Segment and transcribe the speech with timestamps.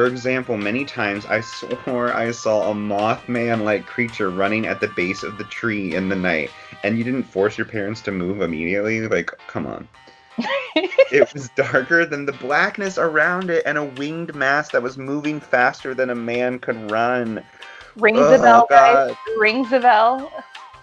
[0.00, 4.88] For example, many times I swore I saw a Mothman like creature running at the
[4.88, 6.50] base of the tree in the night,
[6.82, 9.06] and you didn't force your parents to move immediately?
[9.06, 9.86] Like, come on.
[10.74, 15.38] it was darker than the blackness around it and a winged mass that was moving
[15.38, 17.44] faster than a man could run.
[17.96, 19.14] Rings a Oh, bell, guys.
[19.36, 20.32] Rings a bell.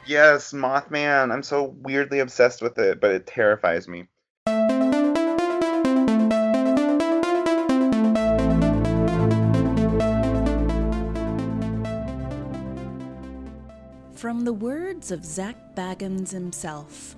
[0.05, 1.31] Yes, Mothman.
[1.33, 4.09] I'm so weirdly obsessed with it, but it terrifies me.
[14.47, 17.17] The words of Zak Bagans himself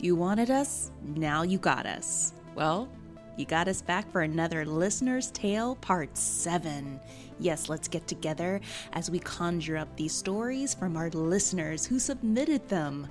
[0.00, 2.32] You wanted us, now you got us.
[2.54, 2.88] Well,
[3.36, 6.98] you got us back for another Listener's Tale Part 7.
[7.38, 8.62] Yes, let's get together
[8.94, 13.06] as we conjure up these stories from our listeners who submitted them,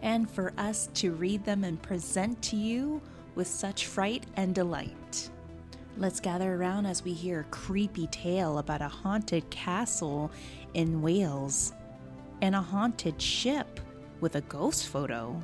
[0.00, 3.02] and for us to read them and present to you
[3.34, 5.28] with such fright and delight.
[5.98, 10.30] Let's gather around as we hear a creepy tale about a haunted castle
[10.72, 11.74] in Wales
[12.42, 13.80] and a haunted ship
[14.20, 15.42] with a ghost photo.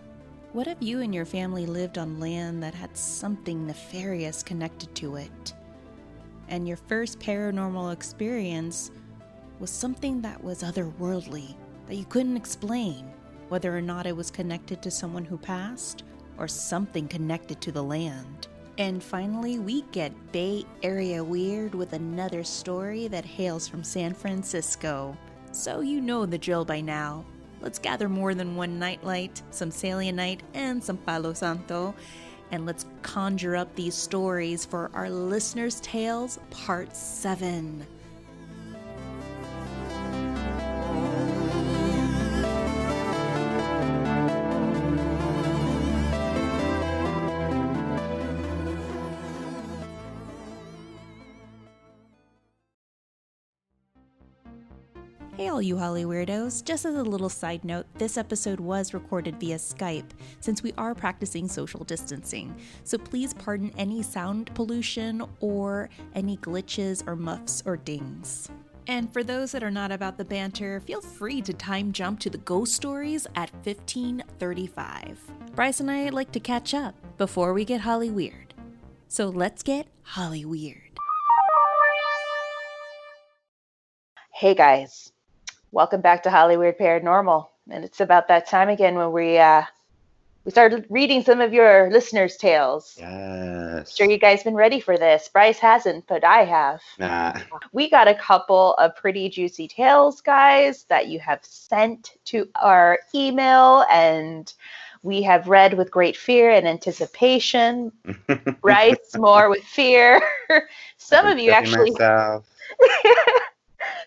[0.52, 5.16] What if you and your family lived on land that had something nefarious connected to
[5.16, 5.54] it?
[6.48, 8.90] And your first paranormal experience
[9.58, 11.54] was something that was otherworldly,
[11.86, 13.10] that you couldn't explain,
[13.48, 16.04] whether or not it was connected to someone who passed
[16.38, 18.48] or something connected to the land.
[18.78, 25.16] And finally, we get Bay Area Weird with another story that hails from San Francisco.
[25.52, 27.24] So you know the drill by now.
[27.60, 31.94] Let's gather more than one nightlight, some selenite, and some Palo Santo,
[32.50, 37.86] and let's conjure up these stories for our listeners' tales, part 7.
[55.42, 56.62] Hey, all you Holly Weirdos.
[56.62, 60.08] Just as a little side note, this episode was recorded via Skype
[60.38, 62.54] since we are practicing social distancing.
[62.84, 68.50] So please pardon any sound pollution or any glitches or muffs or dings.
[68.86, 72.30] And for those that are not about the banter, feel free to time jump to
[72.30, 75.18] the ghost stories at 1535.
[75.56, 78.54] Bryce and I like to catch up before we get Holly Weird.
[79.08, 80.92] So let's get Holly Weird.
[84.34, 85.11] Hey guys,
[85.72, 89.62] welcome back to Holly Weird Paranormal, and it's about that time again when we uh,
[90.44, 92.96] we started reading some of your listeners' tales.
[92.98, 93.96] Yes.
[93.96, 95.28] Sure, you guys been ready for this.
[95.28, 96.80] Bryce hasn't, but I have.
[96.98, 97.40] Nah.
[97.72, 102.98] We got a couple of pretty juicy tales, guys, that you have sent to our
[103.14, 104.52] email, and
[105.02, 107.92] we have read with great fear and anticipation.
[108.60, 110.20] Bryce more with fear.
[110.98, 111.92] Some of you actually.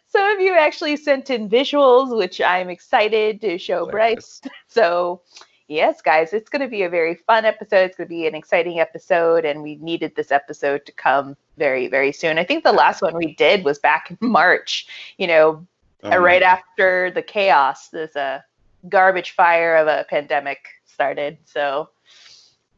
[0.08, 3.86] Some of you actually sent in visuals, which I'm excited to show.
[3.90, 4.42] Bryce.
[4.68, 5.22] So,
[5.70, 7.86] yes, guys, it's going to be a very fun episode.
[7.86, 11.88] It's going to be an exciting episode, and we needed this episode to come very,
[11.88, 12.38] very soon.
[12.38, 14.88] I think the last one we did was back in March,
[15.18, 15.66] you know,
[16.04, 18.42] Oh right after the chaos, this uh,
[18.90, 21.38] garbage fire of a pandemic started.
[21.46, 21.90] So,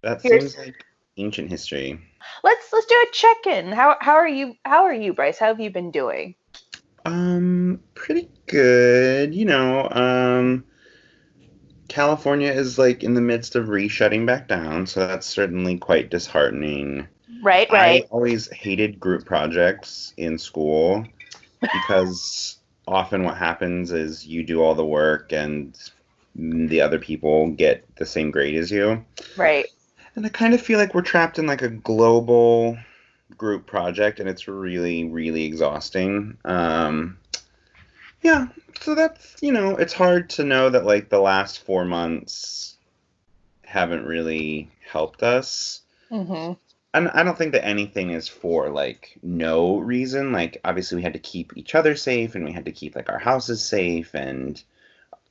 [0.02, 0.86] That here's- seems like
[1.18, 2.00] ancient history.
[2.44, 3.72] let's let's do a check-in.
[3.72, 4.54] How how are you?
[4.66, 5.40] How are you, Bryce?
[5.40, 6.36] How have you been doing?
[7.08, 9.34] Um, pretty good.
[9.34, 10.66] You know, um,
[11.88, 17.08] California is like in the midst of re-shutting back down, so that's certainly quite disheartening.
[17.42, 18.04] Right, right.
[18.04, 21.06] I always hated group projects in school
[21.62, 22.58] because
[22.88, 25.78] often what happens is you do all the work and
[26.36, 29.06] the other people get the same grade as you.
[29.38, 29.66] right.
[30.16, 32.78] And I kind of feel like we're trapped in like a global
[33.36, 36.38] group project and it's really, really exhausting.
[36.46, 37.18] Um,
[38.22, 38.48] yeah,
[38.82, 42.78] so that's, you know, it's hard to know that like the last four months
[43.64, 45.82] haven't really helped us.
[46.12, 46.54] Mm-hmm.
[46.94, 50.32] And I don't think that anything is for like no reason.
[50.32, 53.10] Like obviously we had to keep each other safe and we had to keep like
[53.10, 54.62] our houses safe and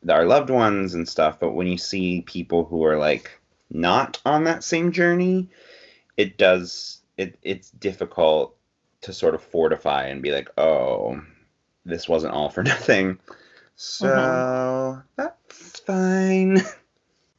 [0.09, 1.41] our loved ones and stuff.
[1.41, 3.31] But when you see people who are like
[3.71, 5.49] not on that same journey,
[6.17, 8.57] it does it it's difficult
[9.03, 11.21] to sort of fortify and be like, oh,
[11.85, 13.19] this wasn't all for nothing.
[13.77, 16.61] So that's fine.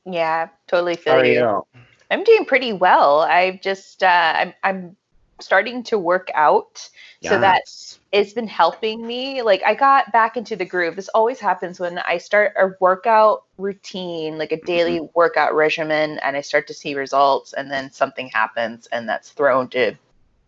[0.09, 1.33] Yeah, totally feel How are you.
[1.33, 1.65] you?
[2.09, 3.19] I'm doing pretty well.
[3.19, 4.95] I've just uh, I'm I'm
[5.39, 6.89] starting to work out,
[7.21, 7.63] so that
[8.11, 9.41] it's been helping me.
[9.41, 10.95] Like I got back into the groove.
[10.95, 16.37] This always happens when I start a workout routine, like a daily workout regimen, and
[16.37, 19.95] I start to see results, and then something happens, and that's thrown to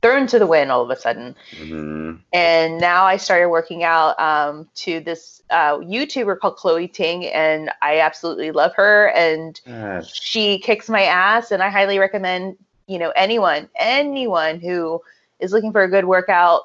[0.01, 1.35] thrown to the wind all of a sudden.
[1.57, 7.25] hmm And now I started working out um, to this uh, YouTuber called Chloe Ting,
[7.25, 9.09] and I absolutely love her.
[9.09, 10.11] And Gosh.
[10.13, 12.57] she kicks my ass, and I highly recommend
[12.89, 15.01] you know anyone, anyone who
[15.39, 16.63] is looking for a good workout,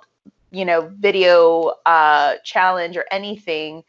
[0.50, 3.84] you know, video uh, challenge or anything,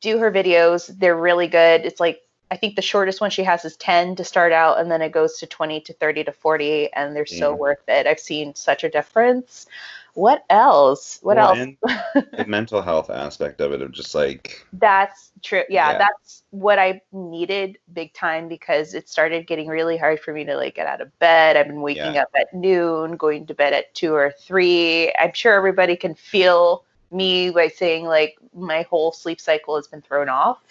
[0.00, 0.86] do her videos.
[0.98, 1.86] They're really good.
[1.86, 2.20] It's like
[2.50, 5.12] I think the shortest one she has is 10 to start out, and then it
[5.12, 8.06] goes to 20 to 30 to 40, and they're so worth it.
[8.06, 9.66] I've seen such a difference.
[10.14, 11.18] What else?
[11.22, 11.68] What Well, else?
[12.36, 15.62] the mental health aspect of it of just like That's true.
[15.68, 15.98] Yeah, Yeah.
[15.98, 20.56] that's what I needed big time because it started getting really hard for me to
[20.56, 21.56] like get out of bed.
[21.56, 22.18] I've been waking Yeah.
[22.18, 25.12] up at noon, going to bed at two or three.
[25.18, 30.02] I'm sure everybody can feel me by saying like my whole sleep cycle has been
[30.02, 30.62] thrown off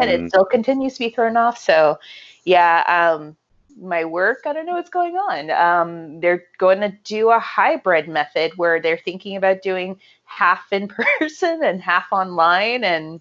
[0.00, 0.28] and it mhm.
[0.28, 1.58] still continues to be thrown off.
[1.58, 1.98] So,
[2.44, 2.82] yeah,
[3.12, 3.36] um,
[3.80, 5.50] my work, I don't know what's going on.
[5.50, 10.88] Um, they're going to do a hybrid method where they're thinking about doing half in
[11.18, 12.84] person and half online.
[12.84, 13.20] And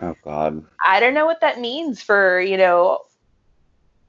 [0.00, 0.64] oh god.
[0.84, 3.00] I don't know what that means for, you know,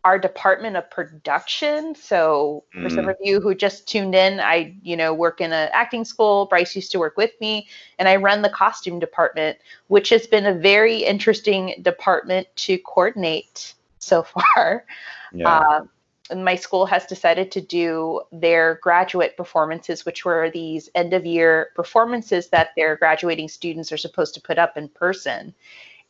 [0.03, 1.95] our department of production.
[1.95, 3.09] So for some Mm.
[3.09, 6.45] of you who just tuned in, I, you know, work in an acting school.
[6.45, 7.67] Bryce used to work with me
[7.99, 9.57] and I run the costume department,
[9.87, 14.23] which has been a very interesting department to coordinate so
[14.55, 14.85] far.
[15.33, 15.49] Yeah.
[15.49, 15.85] Uh,
[16.29, 21.25] and my school has decided to do their graduate performances, which were these end of
[21.25, 25.53] year performances that their graduating students are supposed to put up in person.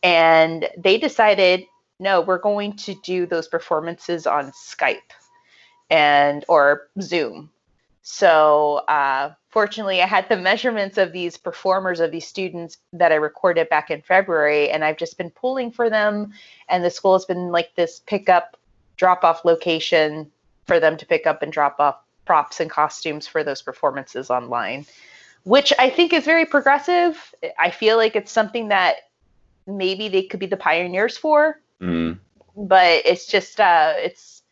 [0.03, 1.65] And they decided,
[1.99, 4.99] no, we're going to do those performances on Skype
[5.89, 7.49] and or Zoom.
[8.03, 13.15] So uh, fortunately, I had the measurements of these performers of these students that I
[13.15, 16.33] recorded back in February, and I've just been pulling for them.
[16.67, 18.57] And the school has been like this pickup,
[18.97, 20.31] drop off location
[20.65, 24.85] for them to pick up and drop off props and costumes for those performances online,
[25.43, 27.17] which I think is very progressive.
[27.59, 28.95] I feel like it's something that
[29.67, 32.17] maybe they could be the pioneers for Mm.
[32.55, 34.43] but it's just uh it's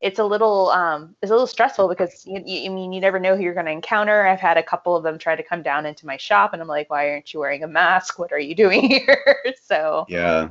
[0.00, 3.18] it's a little um it's a little stressful because you, you I mean you never
[3.20, 4.26] know who you're going to encounter.
[4.26, 6.68] I've had a couple of them try to come down into my shop and I'm
[6.68, 8.18] like, why aren't you wearing a mask?
[8.18, 9.36] What are you doing here?
[9.62, 10.48] so Yeah.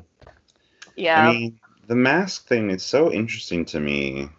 [0.95, 4.29] yeah, I mean, the mask thing is so interesting to me.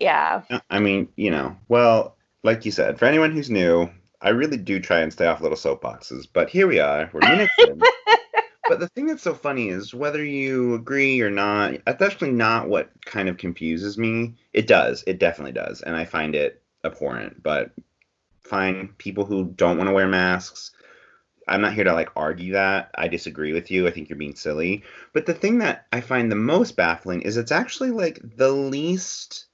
[0.00, 3.90] yeah, I mean, you know, well, like you said, for anyone who's new,
[4.20, 7.10] I really do try and stay off little soapboxes, but here we are.
[7.12, 7.80] We're minutes in.
[8.68, 12.68] But the thing that's so funny is whether you agree or not, that's actually not
[12.68, 14.34] what kind of confuses me.
[14.52, 15.02] It does.
[15.06, 15.80] It definitely does.
[15.80, 17.42] And I find it abhorrent.
[17.42, 17.70] But
[18.40, 20.72] fine, people who don't want to wear masks,
[21.48, 22.90] I'm not here to like argue that.
[22.94, 23.86] I disagree with you.
[23.86, 24.84] I think you're being silly.
[25.12, 29.46] But the thing that I find the most baffling is it's actually like the least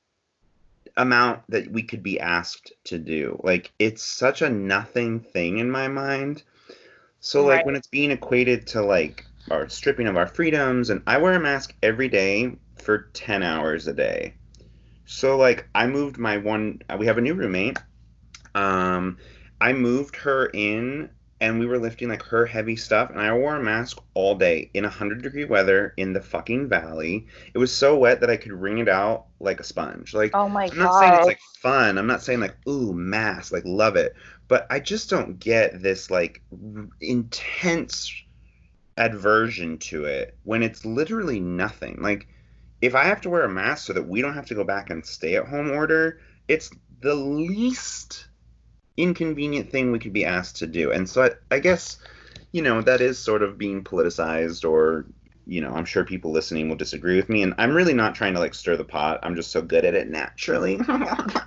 [0.97, 3.41] amount that we could be asked to do.
[3.43, 6.43] Like it's such a nothing thing in my mind.
[7.21, 11.19] So like when it's being equated to like our stripping of our freedoms and I
[11.19, 14.35] wear a mask every day for 10 hours a day.
[15.07, 17.79] So like I moved my one uh, we have a new roommate.
[18.55, 19.19] Um
[19.61, 23.57] I moved her in and we were lifting like her heavy stuff and I wore
[23.57, 27.27] a mask all day in 100 degree weather in the fucking valley.
[27.55, 30.15] It was so wet that I could wring it out like a sponge.
[30.15, 31.99] Like oh my I'm not saying it's like fun.
[31.99, 34.15] I'm not saying like ooh mask, like love it.
[34.49, 38.13] But I just don't get this like r- intense
[38.97, 41.99] aversion to it when it's literally nothing.
[42.01, 42.29] Like
[42.81, 44.91] if I have to wear a mask so that we don't have to go back
[44.91, 46.71] and stay at home order, it's
[47.01, 48.29] the least
[48.97, 50.93] inconvenient thing we could be asked to do.
[50.93, 51.99] And so I, I guess
[52.53, 55.07] you know that is sort of being politicized or
[55.47, 58.35] you know, I'm sure people listening will disagree with me, and I'm really not trying
[58.35, 59.21] to like stir the pot.
[59.23, 60.81] I'm just so good at it naturally.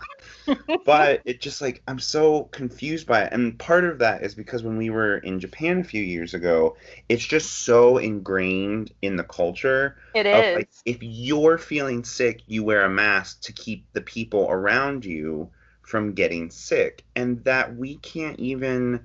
[0.86, 4.64] but it just like I'm so confused by it, and part of that is because
[4.64, 6.78] when we were in Japan a few years ago,
[7.10, 12.64] it's just so ingrained in the culture it of like if you're feeling sick, you
[12.64, 15.50] wear a mask to keep the people around you
[15.88, 19.00] from getting sick, and that we can't even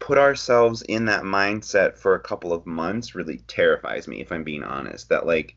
[0.00, 4.44] put ourselves in that mindset for a couple of months really terrifies me if I'm
[4.44, 5.56] being honest that like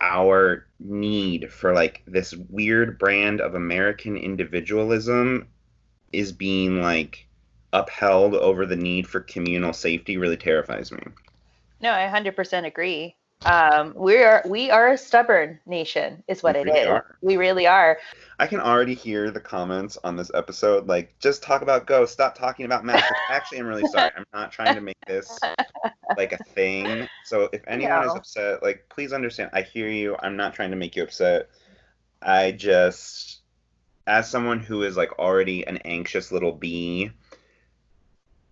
[0.00, 5.48] our need for like this weird brand of American individualism
[6.12, 7.26] is being like
[7.72, 11.02] upheld over the need for communal safety really terrifies me.
[11.80, 13.16] No, I 100% agree.
[13.44, 16.86] Um, we are we are a stubborn nation, is what We it really is.
[16.88, 17.16] are.
[17.22, 17.98] We really are.
[18.40, 22.36] I can already hear the comments on this episode like just talk about ghosts, stop
[22.36, 23.10] talking about masks.
[23.30, 24.10] Actually, I'm really sorry.
[24.16, 25.38] I'm not trying to make this
[26.16, 27.08] like a thing.
[27.24, 29.50] So if anyone is upset, like please understand.
[29.52, 30.16] I hear you.
[30.20, 31.48] I'm not trying to make you upset.
[32.20, 33.40] I just
[34.06, 37.10] as someone who is like already an anxious little bee,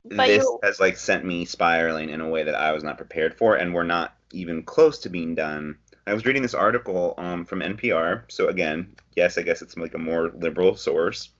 [0.04, 2.96] But this you- has like sent me spiraling in a way that I was not
[2.98, 5.78] prepared for, and we're not even close to being done.
[6.06, 8.24] I was reading this article um, from NPR.
[8.28, 11.30] So again, yes, I guess it's like a more liberal source.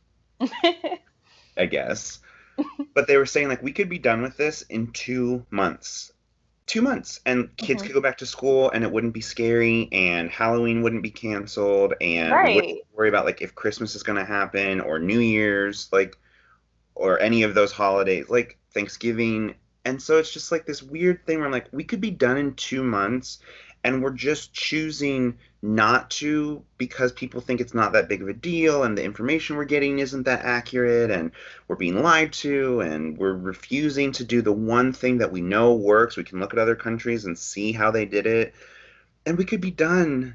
[1.57, 2.19] I guess.
[2.95, 6.13] but they were saying like we could be done with this in two months.
[6.67, 7.87] Two months, and kids Mhm.
[7.87, 11.95] could go back to school, and it wouldn't be scary, and Halloween wouldn't be canceled,
[12.01, 15.89] and we wouldn't worry about like if Christmas is going to happen or New Year's,
[15.93, 16.17] like,
[16.97, 19.55] or any of those holidays, like Thanksgiving.
[19.87, 22.37] And so it's just like this weird thing where I'm like, we could be done
[22.37, 23.39] in two months,
[23.85, 28.35] and we're just choosing not to because people think it's not that big of a
[28.35, 31.31] deal, and the information we're getting isn't that accurate, and
[31.69, 35.75] we're being lied to, and we're refusing to do the one thing that we know
[35.75, 36.17] works.
[36.17, 38.55] We can look at other countries and see how they did it,
[39.25, 40.35] and we could be done.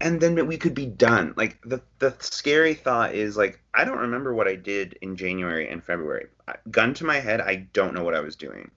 [0.00, 1.32] And then we could be done.
[1.36, 5.68] Like the the scary thought is like I don't remember what I did in January
[5.68, 6.26] and February.
[6.70, 8.70] Gun to my head, I don't know what I was doing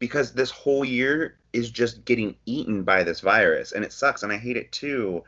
[0.00, 4.32] because this whole year is just getting eaten by this virus and it sucks and
[4.32, 5.22] I hate it too.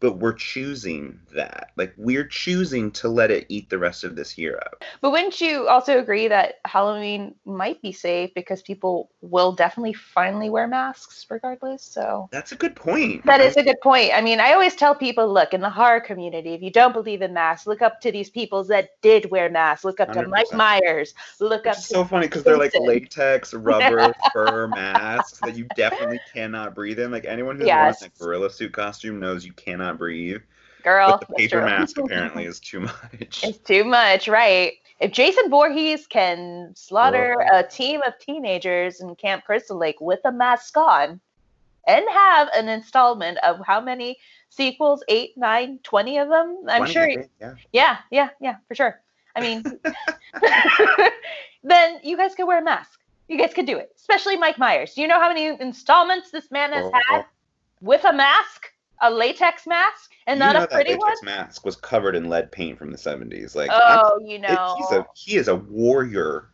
[0.00, 1.70] But we're choosing that.
[1.76, 4.82] Like we're choosing to let it eat the rest of this year up.
[5.00, 10.48] But wouldn't you also agree that Halloween might be safe because people will definitely finally
[10.50, 11.82] wear masks regardless?
[11.82, 13.24] So That's a good point.
[13.26, 14.10] that is a good point.
[14.14, 17.20] I mean, I always tell people, look, in the horror community, if you don't believe
[17.22, 19.84] in masks, look up to these people that did wear masks.
[19.84, 20.54] Look up to Mike 100%.
[20.54, 21.14] Myers.
[21.40, 25.64] Look Which up to so funny because they're like latex, rubber, fur masks that you
[25.74, 27.10] definitely cannot breathe in.
[27.10, 28.00] Like anyone who's Yes.
[28.00, 30.40] worn a gorilla suit costume knows you cannot breathe.
[30.82, 31.18] girl.
[31.18, 33.42] but the paper mask apparently is too much.
[33.44, 34.72] It's too much, right?
[35.00, 37.60] If Jason Voorhees can slaughter Whoa.
[37.60, 41.20] a team of teenagers in Camp Crystal Lake with a mask on
[41.86, 44.18] and have an installment of how many
[44.50, 45.02] sequels?
[45.08, 46.58] Eight, nine, twenty of them?
[46.68, 47.06] I'm Funny, sure.
[47.06, 47.54] Think, yeah.
[47.72, 49.00] Yeah, yeah, yeah, for sure.
[49.36, 49.62] I mean,
[51.62, 53.00] then you guys could wear a mask.
[53.28, 54.94] You guys could do it, especially Mike Myers.
[54.94, 56.90] Do you know how many installments this man has Oh.
[57.08, 57.26] had oh.
[57.80, 61.08] with a mask, a latex mask, and You not a pretty that one?
[61.08, 63.54] latex mask was covered in lead paint from the 70s.
[63.54, 66.50] Like, I'm- Oh, you it- know, he's a he is a warrior.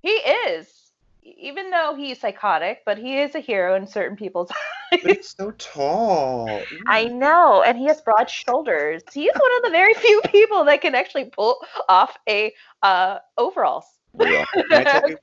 [0.00, 0.78] he is.
[1.24, 5.00] Even though he's psychotic, but he is a hero in certain people's eyes.
[5.04, 6.60] But he's so tall.
[6.86, 9.02] I know, and he has broad shoulders.
[9.12, 13.86] He's one of the very few people that can actually pull off a uh, overalls.
[14.14, 14.44] Real.
[14.52, 15.16] Can I tell you?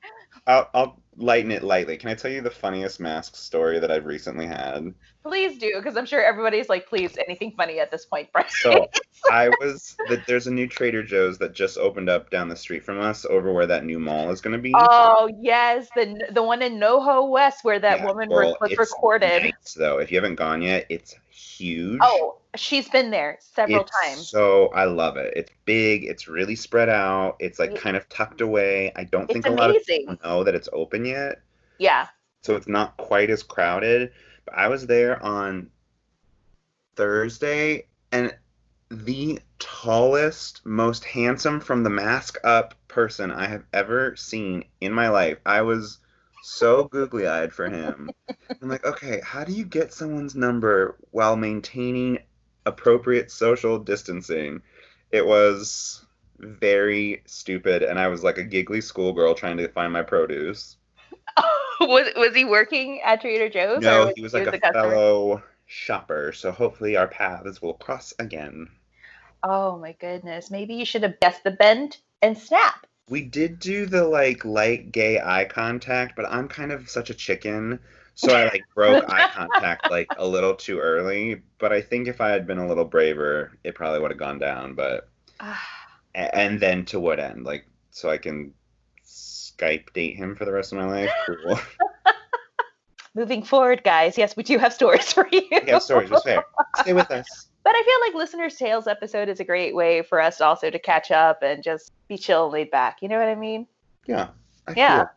[0.48, 1.96] I'll, I'll lighten it lightly.
[1.98, 4.92] Can I tell you the funniest mask story that I've recently had?
[5.22, 8.48] Please do, because I'm sure everybody's like, please, anything funny at this point, Brian.
[8.48, 8.88] So
[9.30, 9.96] I was
[10.26, 13.52] there's a new Trader Joe's that just opened up down the street from us, over
[13.52, 14.72] where that new mall is going to be.
[14.74, 19.42] oh yes, the the one in NoHo West where that Yeah, woman well, was recorded.
[19.42, 22.00] nice, though, if you haven't gone yet, it's huge.
[22.02, 24.28] Oh, she's been there several It's times.
[24.28, 25.34] So I love it.
[25.36, 26.04] It's big.
[26.04, 27.36] It's really spread out.
[27.40, 28.90] It's like kind of tucked away.
[28.96, 31.42] I don't It's think a lot of people know that it's open yet,
[31.78, 32.06] Yeah.
[32.40, 34.12] so it's not quite as crowded.
[34.54, 35.70] I was there on
[36.96, 38.34] Thursday, and
[38.90, 45.08] the tallest, most handsome from the mask up person I have ever seen in my
[45.08, 45.38] life.
[45.46, 45.98] I was
[46.42, 48.10] so googly eyed for him.
[48.28, 52.18] I'm like, okay, how do you get someone's number while maintaining
[52.66, 54.62] appropriate social distancing?
[55.10, 56.04] It was
[56.38, 60.76] very stupid, and I was like a giggly schoolgirl trying to find my produce.
[61.88, 63.82] was was he working at Trader Joe's?
[63.82, 64.90] No, he was like a customer?
[64.90, 68.68] fellow shopper, so hopefully our paths will cross again.
[69.42, 70.50] Oh my goodness.
[70.50, 72.86] Maybe you should have guessed the bend and snap.
[73.08, 77.14] We did do the like light gay eye contact, but I'm kind of such a
[77.14, 77.78] chicken,
[78.14, 81.40] so I like broke eye contact like a little too early.
[81.58, 84.38] But I think if I had been a little braver, it probably would have gone
[84.38, 84.74] down.
[84.74, 85.08] But
[85.40, 85.66] ah.
[86.14, 87.44] and then to what end?
[87.44, 88.52] Like so I can
[89.60, 91.10] Skype date him for the rest of my life.
[91.26, 91.58] Cool.
[93.14, 95.42] Moving forward, guys, yes, we do have stories for you.
[95.50, 96.44] yeah, stories was fair.
[96.78, 97.46] Stay with us.
[97.62, 100.78] But I feel like listeners' tales episode is a great way for us also to
[100.78, 103.02] catch up and just be chill and laid back.
[103.02, 103.66] You know what I mean?
[104.06, 104.28] Yeah.
[104.66, 104.96] I Yeah.
[104.96, 105.10] feel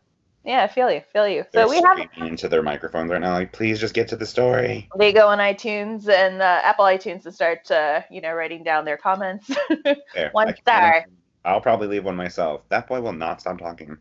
[0.44, 1.00] Yeah, I feel you.
[1.10, 1.44] Feel you.
[1.54, 3.32] They're So we have screaming into their microphones right now.
[3.32, 4.90] Like, please just get to the story.
[4.98, 8.84] they go on iTunes and uh, Apple iTunes to start, uh, you know, writing down
[8.84, 9.50] their comments.
[10.32, 11.06] One star.
[11.46, 12.60] I'll probably leave one myself.
[12.68, 13.96] That boy will not stop talking.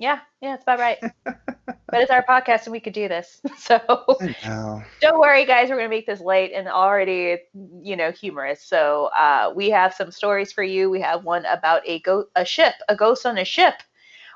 [0.00, 0.98] Yeah, yeah, it's about right.
[1.24, 3.40] but it's our podcast and we could do this.
[3.58, 3.78] So
[5.00, 5.68] don't worry, guys.
[5.68, 7.38] We're going to make this light and already,
[7.82, 8.62] you know, humorous.
[8.62, 10.90] So uh, we have some stories for you.
[10.90, 13.74] We have one about a go- a ship, a ghost on a ship.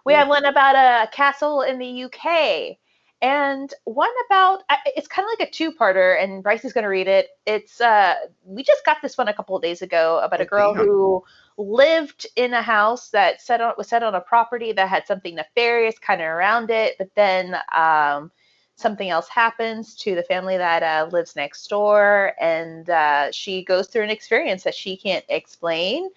[0.05, 2.77] We have one about a castle in the UK,
[3.23, 7.09] and one about it's kind of like a two-parter, and Bryce is going to read
[7.09, 7.29] it.
[7.47, 10.75] It's uh, we just got this one a couple of days ago about a girl
[10.75, 11.25] who
[11.57, 15.35] lived in a house that set on was set on a property that had something
[15.35, 18.31] nefarious kind of around it, but then um,
[18.77, 23.87] something else happens to the family that uh, lives next door, and uh, she goes
[23.87, 26.09] through an experience that she can't explain.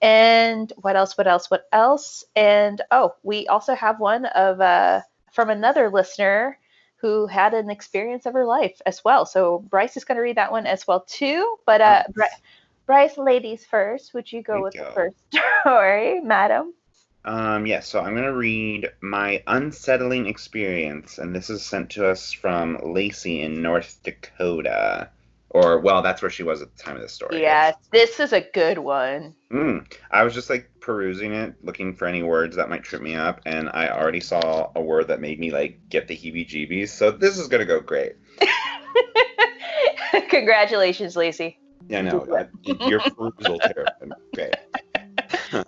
[0.00, 1.18] And what else?
[1.18, 1.50] What else?
[1.50, 2.24] What else?
[2.36, 5.02] And oh, we also have one of uh,
[5.32, 6.58] from another listener
[6.96, 9.24] who had an experience of her life as well.
[9.24, 11.56] So Bryce is going to read that one as well too.
[11.64, 12.02] But uh,
[12.88, 14.14] Bryce, ladies first.
[14.14, 15.18] Would you go with the first
[15.60, 16.72] story, madam?
[17.22, 21.90] Um, yes, yeah, so I'm going to read my unsettling experience, and this is sent
[21.90, 25.10] to us from Lacey in North Dakota.
[25.50, 27.42] Or, well, that's where she was at the time of the story.
[27.42, 29.34] Yes, this is a good one.
[29.52, 33.14] Mm, I was just like perusing it, looking for any words that might trip me
[33.14, 36.88] up, and I already saw a word that made me like get the heebie jeebies,
[36.88, 38.12] so this is going to go great.
[40.30, 41.58] Congratulations, Lacey.
[41.88, 42.46] Yeah, no,
[42.86, 44.12] your perusal terrified.
[44.34, 44.54] Great.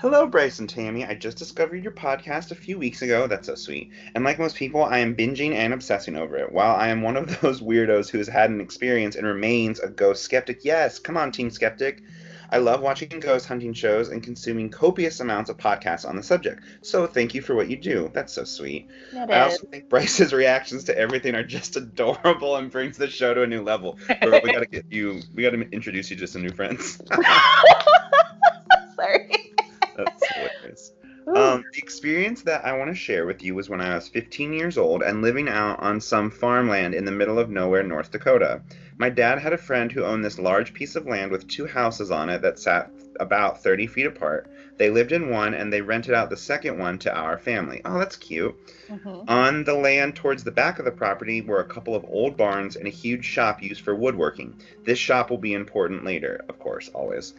[0.00, 1.04] Hello, Bryce and Tammy.
[1.04, 3.26] I just discovered your podcast a few weeks ago.
[3.26, 3.90] That's so sweet.
[4.14, 6.52] And like most people, I am binging and obsessing over it.
[6.52, 9.88] While I am one of those weirdos who has had an experience and remains a
[9.88, 12.04] ghost skeptic, yes, come on, Team Skeptic.
[12.50, 16.62] I love watching ghost hunting shows and consuming copious amounts of podcasts on the subject.
[16.82, 18.10] So thank you for what you do.
[18.14, 18.88] That's so sweet.
[19.12, 19.52] That I is.
[19.54, 23.46] also think Bryce's reactions to everything are just adorable and brings the show to a
[23.46, 23.98] new level.
[24.08, 25.20] we gotta get you.
[25.34, 27.00] We gotta introduce you to some new friends.
[28.96, 29.54] Sorry.
[29.96, 30.92] That's hilarious.
[31.36, 34.52] Um, the experience that I want to share with you was when I was 15
[34.52, 38.62] years old and living out on some farmland in the middle of nowhere, North Dakota.
[38.96, 42.10] My dad had a friend who owned this large piece of land with two houses
[42.10, 44.50] on it that sat about 30 feet apart.
[44.76, 47.80] They lived in one and they rented out the second one to our family.
[47.84, 48.56] Oh, that's cute.
[48.88, 49.28] Mm-hmm.
[49.28, 52.76] On the land towards the back of the property were a couple of old barns
[52.76, 54.60] and a huge shop used for woodworking.
[54.84, 57.34] This shop will be important later, of course, always.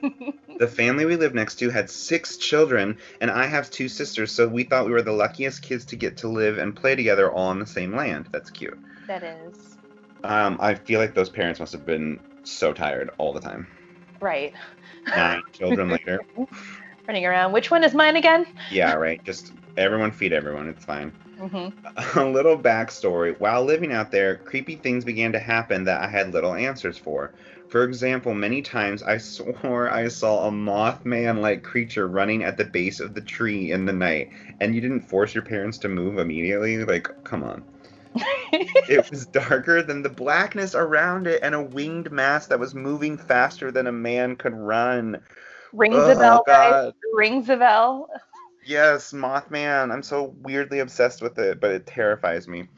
[0.58, 4.48] the family we lived next to had six children, and I have two sisters, so
[4.48, 7.48] we thought we were the luckiest kids to get to live and play together all
[7.48, 8.28] on the same land.
[8.32, 8.78] That's cute.
[9.06, 9.78] That is.
[10.24, 13.66] Um, I feel like those parents must have been so tired all the time.
[14.20, 14.54] Right.
[15.06, 16.20] Nine children later.
[17.06, 17.52] Running around.
[17.52, 18.46] Which one is mine again?
[18.70, 19.22] Yeah, right.
[19.24, 20.68] Just everyone feed everyone.
[20.68, 21.12] It's fine.
[21.38, 22.18] Mm-hmm.
[22.18, 23.38] A little backstory.
[23.38, 27.34] While living out there, creepy things began to happen that I had little answers for.
[27.74, 32.64] For example, many times I swore I saw a Mothman like creature running at the
[32.64, 36.18] base of the tree in the night, and you didn't force your parents to move
[36.18, 36.84] immediately?
[36.84, 37.64] Like, come on.
[38.52, 43.18] it was darker than the blackness around it and a winged mass that was moving
[43.18, 45.20] faster than a man could run.
[45.72, 46.70] Rings oh, a bell, God.
[46.70, 46.92] guys.
[47.12, 48.08] Rings a bell.
[48.64, 49.90] Yes, Mothman.
[49.90, 52.68] I'm so weirdly obsessed with it, but it terrifies me.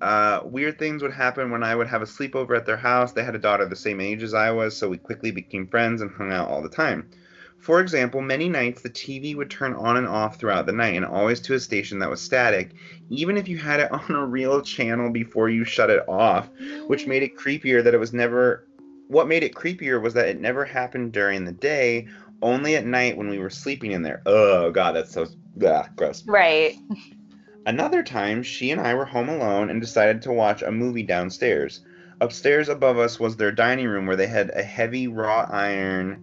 [0.00, 3.12] Uh, weird things would happen when I would have a sleepover at their house.
[3.12, 6.00] They had a daughter the same age as I was, so we quickly became friends
[6.00, 7.10] and hung out all the time.
[7.58, 11.04] For example, many nights the TV would turn on and off throughout the night and
[11.04, 12.70] always to a station that was static,
[13.10, 16.48] even if you had it on a real channel before you shut it off,
[16.86, 18.66] which made it creepier that it was never.
[19.08, 22.06] What made it creepier was that it never happened during the day,
[22.42, 24.22] only at night when we were sleeping in there.
[24.24, 25.26] Oh, God, that's so.
[25.62, 26.24] Ugh, gross.
[26.26, 26.76] Right.
[27.66, 31.80] Another time, she and I were home alone and decided to watch a movie downstairs.
[32.20, 36.22] Upstairs above us was their dining room where they had a heavy wrought iron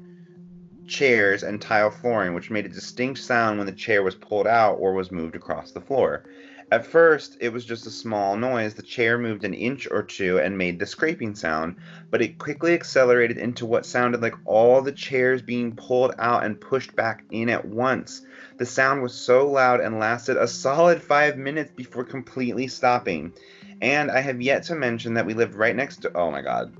[0.87, 4.75] chairs and tile flooring, which made a distinct sound when the chair was pulled out
[4.75, 6.23] or was moved across the floor.
[6.71, 8.73] At first, it was just a small noise.
[8.73, 11.75] The chair moved an inch or two and made the scraping sound,
[12.11, 16.59] but it quickly accelerated into what sounded like all the chairs being pulled out and
[16.59, 18.21] pushed back in at once.
[18.57, 23.33] The sound was so loud and lasted a solid five minutes before completely stopping.
[23.81, 26.11] And I have yet to mention that we lived right next to.
[26.15, 26.75] Oh my god.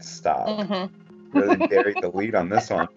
[0.00, 0.48] Stop.
[0.48, 0.94] Mm-hmm
[1.32, 2.88] really buried the lead on this one.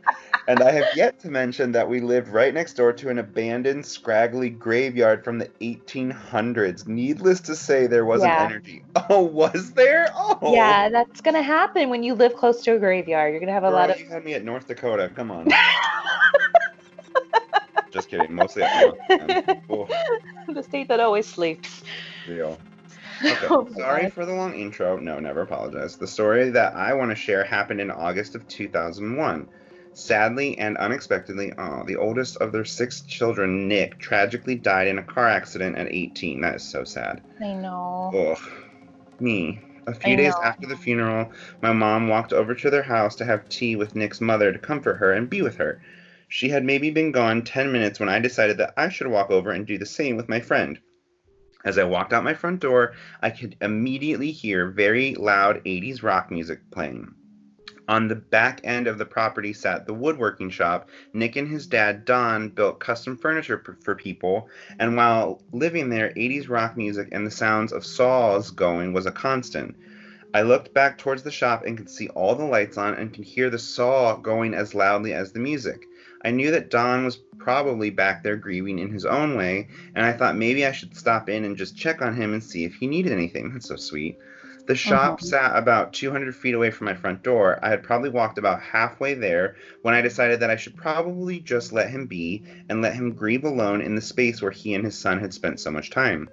[0.47, 3.85] And I have yet to mention that we lived right next door to an abandoned,
[3.85, 6.87] scraggly graveyard from the 1800s.
[6.87, 8.45] Needless to say, there was yeah.
[8.45, 8.83] an energy.
[9.07, 10.07] Oh, was there?
[10.15, 10.53] Oh.
[10.53, 13.31] Yeah, that's gonna happen when you live close to a graveyard.
[13.31, 13.99] You're gonna have a Girl, lot of.
[13.99, 15.11] You had me at North Dakota.
[15.13, 15.47] Come on.
[17.95, 18.35] Just kidding.
[18.35, 18.93] Mostly at.
[20.47, 21.81] The state that always sleeps.
[22.29, 22.59] Real.
[23.25, 23.47] Okay.
[23.49, 24.97] Oh Sorry for the long intro.
[24.97, 25.95] No, never apologize.
[25.95, 29.47] The story that I want to share happened in August of 2001.
[29.93, 35.03] Sadly and unexpectedly, oh, the oldest of their six children, Nick, tragically died in a
[35.03, 36.41] car accident at 18.
[36.41, 37.21] That is so sad.
[37.39, 38.11] I know.
[38.13, 38.51] Ugh.
[39.21, 39.61] Me.
[39.87, 40.43] A few I days know.
[40.43, 41.31] after the funeral,
[41.61, 44.95] my mom walked over to their house to have tea with Nick's mother to comfort
[44.95, 45.79] her and be with her.
[46.27, 49.51] She had maybe been gone 10 minutes when I decided that I should walk over
[49.51, 50.79] and do the same with my friend.
[51.63, 56.31] As I walked out my front door, I could immediately hear very loud 80s rock
[56.31, 57.13] music playing.
[57.87, 60.89] On the back end of the property sat the woodworking shop.
[61.13, 66.11] Nick and his dad, Don, built custom furniture p- for people, and while living there,
[66.15, 69.75] 80s rock music and the sounds of saws going was a constant.
[70.33, 73.25] I looked back towards the shop and could see all the lights on and could
[73.25, 75.85] hear the saw going as loudly as the music.
[76.25, 80.11] I knew that Don was probably back there grieving in his own way, and I
[80.11, 82.87] thought maybe I should stop in and just check on him and see if he
[82.87, 83.53] needed anything.
[83.53, 84.17] That's so sweet.
[84.65, 85.23] The shop Mhm.
[85.23, 87.59] sat about 200 feet away from my front door.
[87.61, 91.71] I had probably walked about halfway there when I decided that I should probably just
[91.71, 94.97] let him be and let him grieve alone in the space where he and his
[94.97, 96.29] son had spent so much time.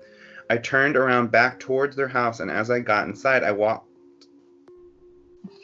[0.49, 3.92] I turned around back towards their house, and as I got inside, I walked.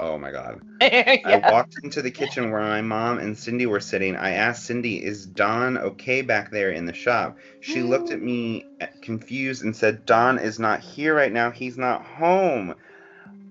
[0.01, 0.61] Oh my god.
[0.81, 4.17] I walked into the kitchen where my mom and Cindy were sitting.
[4.17, 7.37] I asked Cindy, Is Don okay back there in the shop?
[7.61, 11.51] She looked at me uh, confused and said, Don is not here right now.
[11.51, 12.75] He's not home.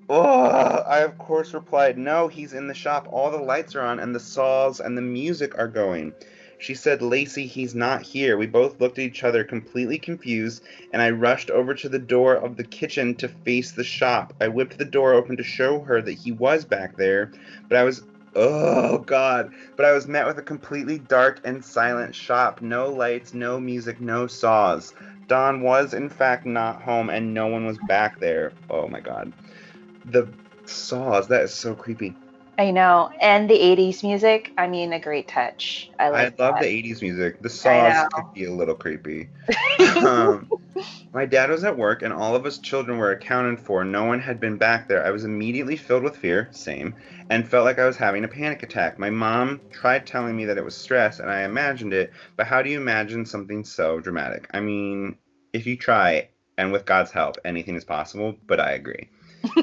[0.10, 3.10] Oh, I of course replied, No, he's in the shop.
[3.12, 6.14] All the lights are on and the saws and the music are going.
[6.60, 8.38] She said, Lacey, he's not here.
[8.38, 12.36] We both looked at each other completely confused, and I rushed over to the door
[12.36, 14.34] of the kitchen to face the shop.
[14.42, 17.32] I whipped the door open to show her that he was back there,
[17.70, 18.04] but I was
[18.36, 22.62] oh god, but I was met with a completely dark and silent shop.
[22.62, 24.94] No lights, no music, no saws.
[25.28, 28.54] Don was in fact not home and no one was back there.
[28.70, 29.34] Oh my god.
[30.06, 30.28] The
[30.66, 32.16] saws, that is so creepy.
[32.58, 33.10] I know.
[33.22, 35.90] And the 80s music, I mean, a great touch.
[36.00, 36.60] I I love that.
[36.60, 37.42] the 80s music.
[37.42, 39.30] The songs could be a little creepy.
[40.06, 40.50] um,
[41.14, 43.84] my dad was at work and all of us children were accounted for.
[43.86, 45.06] No one had been back there.
[45.06, 46.96] I was immediately filled with fear, same,
[47.30, 49.00] and felt like I was having a panic attack.
[49.00, 52.62] My mom tried telling me that it was stress and I imagined it, but how
[52.62, 54.48] do you imagine something so dramatic?
[54.54, 55.18] I mean,
[55.54, 59.10] if you try, and with God's help, anything is possible, but I agree.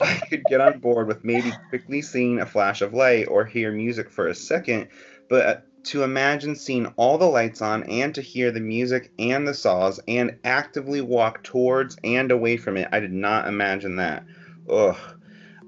[0.00, 3.72] I could get on board with maybe quickly seeing a flash of light or hear
[3.72, 4.88] music for a second,
[5.28, 9.46] but uh, to imagine seeing all the lights on and to hear the music and
[9.46, 14.24] the saws and actively walk towards and away from it, I did not imagine that.
[14.68, 14.96] Ugh.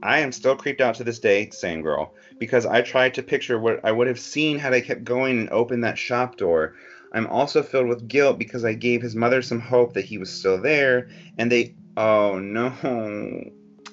[0.03, 3.59] I am still creeped out to this day, same girl, because I tried to picture
[3.59, 6.75] what I would have seen had I kept going and opened that shop door.
[7.13, 10.31] I'm also filled with guilt because I gave his mother some hope that he was
[10.31, 11.75] still there, and they.
[11.97, 12.73] Oh no.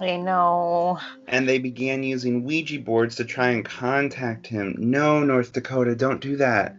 [0.01, 0.97] I know.
[1.27, 4.75] and they began using Ouija boards to try and contact him.
[4.77, 6.77] No, North Dakota, don't do that.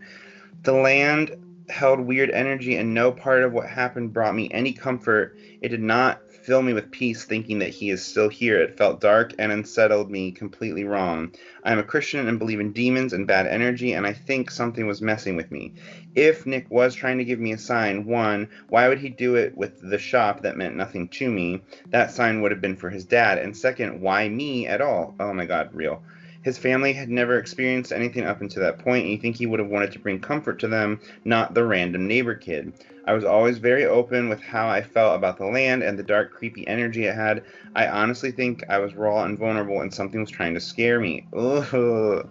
[0.63, 1.37] The land
[1.69, 5.37] held weird energy, and no part of what happened brought me any comfort.
[5.61, 8.61] It did not fill me with peace thinking that he is still here.
[8.61, 11.31] It felt dark and unsettled me completely wrong.
[11.63, 14.85] I am a Christian and believe in demons and bad energy, and I think something
[14.85, 15.75] was messing with me.
[16.17, 19.57] If Nick was trying to give me a sign, one, why would he do it
[19.57, 21.63] with the shop that meant nothing to me?
[21.91, 23.39] That sign would have been for his dad.
[23.39, 25.15] And second, why me at all?
[25.21, 26.03] Oh my god, real.
[26.43, 29.61] His family had never experienced anything up until that point, and you think he would
[29.61, 32.73] have wanted to bring comfort to them, not the random neighbor kid.
[33.05, 36.33] I was always very open with how I felt about the land and the dark,
[36.33, 37.45] creepy energy it had.
[37.75, 41.27] I honestly think I was raw and vulnerable, and something was trying to scare me.
[41.37, 42.29] Ugh.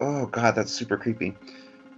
[0.00, 1.34] Oh god, that's super creepy.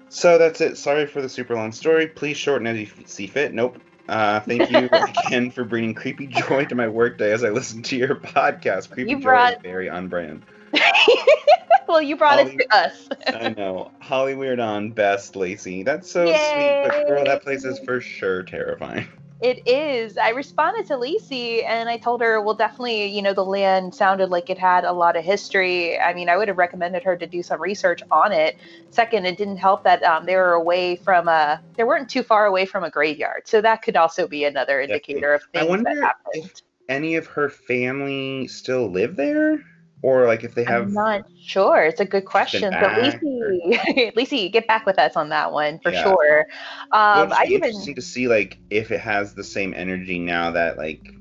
[0.09, 0.77] So that's it.
[0.77, 2.07] Sorry for the super long story.
[2.07, 3.55] Please shorten as you see fit.
[3.55, 3.79] Nope.
[4.09, 7.97] Uh, thank you again for bringing creepy joy to my workday as I listen to
[7.97, 8.91] your podcast.
[8.91, 10.43] Creepy You joy is very on brand.
[11.89, 13.09] well, you brought Holly- it to us.
[13.35, 13.93] I know.
[14.01, 15.83] Holly Weird on best, Lacey.
[15.83, 19.07] That's so sweet, but girl, that place is for sure terrifying.
[19.41, 20.19] It is.
[20.19, 24.29] I responded to Lacey and I told her, well, definitely, you know, the land sounded
[24.29, 25.99] like it had a lot of history.
[25.99, 28.59] I mean, I would have recommended her to do some research on it.
[28.91, 32.45] Second, it didn't help that um, they were away from a, they weren't too far
[32.45, 33.43] away from a graveyard.
[33.47, 36.63] So that could also be another indicator of I things wonder that happened.
[36.91, 39.65] Any of her family still live there?
[40.03, 41.83] Or like if they have I'm not sure.
[41.85, 42.75] It's a good question.
[42.81, 46.03] So Lacey, Lacey, get back with us on that one for Yeah.
[46.05, 46.47] sure.
[46.93, 50.53] Well, Um, just I even to see like if it has the same energy now
[50.53, 51.13] that like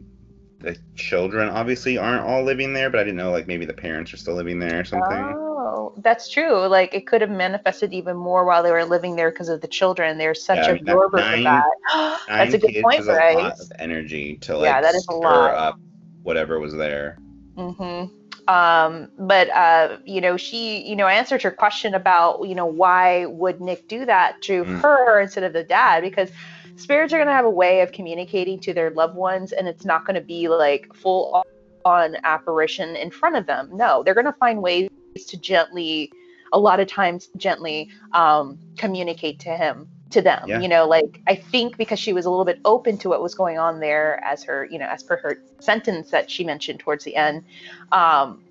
[0.62, 4.14] the children obviously aren't all living there, but I didn't know like maybe the parents
[4.14, 5.08] are still living there or something.
[5.12, 6.68] Oh, that's true.
[6.68, 9.68] Like it could have manifested even more while they were living there because of the
[9.68, 10.18] children.
[10.18, 12.20] They're such Yeah, I mean, that absorber for nine- that.
[12.28, 15.14] That's a good point, is a lot of energy to like Yeah, that is a
[15.16, 15.54] lot.
[15.56, 15.80] up
[16.24, 17.18] whatever was there.
[17.56, 18.06] hmm
[18.50, 23.26] Um, but uh, you know, she, you know, answered her question about, you know, why
[23.26, 24.82] would Nick do that to Mm.
[24.82, 26.02] her instead of the dad?
[26.02, 26.32] Because
[26.76, 29.86] spirits are going to have a way of communicating to their loved ones, and it's
[29.86, 31.44] not going to be like full
[31.86, 33.70] on apparition in front of them.
[33.72, 34.90] No, they're going to find ways
[35.28, 36.12] to gently,
[36.52, 40.44] a lot of times, gently um, communicate to him to them.
[40.48, 40.60] Yeah.
[40.60, 43.36] You know, like I think because she was a little bit open to what was
[43.36, 47.04] going on there as her, you know, as per her sentence that she mentioned towards
[47.04, 47.44] the end.
[47.92, 48.42] Um,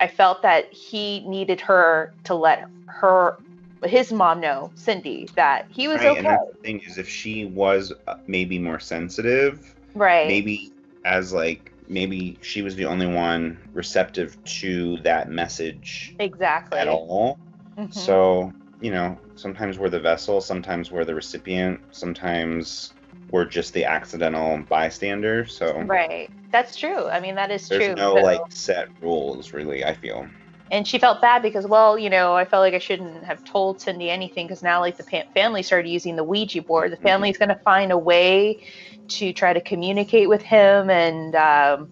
[0.00, 3.36] I felt that he needed her to let her
[3.84, 6.36] his mom know, Cindy, that he was Right, and okay.
[6.36, 10.26] that's the thing is, if she was uh, maybe more sensitive, Right.
[10.26, 10.72] maybe
[11.04, 16.78] as like maybe she was the only one receptive to that message exactly.
[16.78, 17.38] at all.
[17.78, 17.94] Mhm.
[17.94, 22.92] So you know, sometimes we're the vessel, sometimes we're the recipient, sometimes
[23.30, 25.44] we're just the accidental bystander.
[25.46, 26.30] So Right.
[26.50, 27.06] That's true.
[27.08, 27.94] I mean, that is there's true.
[27.94, 29.84] There's no So- like set rules, really.
[29.84, 30.26] I feel.
[30.70, 33.80] and she felt bad because, well, you know, I felt like I shouldn't have told
[33.80, 36.92] Cindy anything because now, like, the family started using the Ouija board.
[36.92, 37.02] The Mhm.
[37.04, 38.62] family's going to find a way
[39.08, 40.90] to try to communicate with him.
[40.90, 41.88] And um,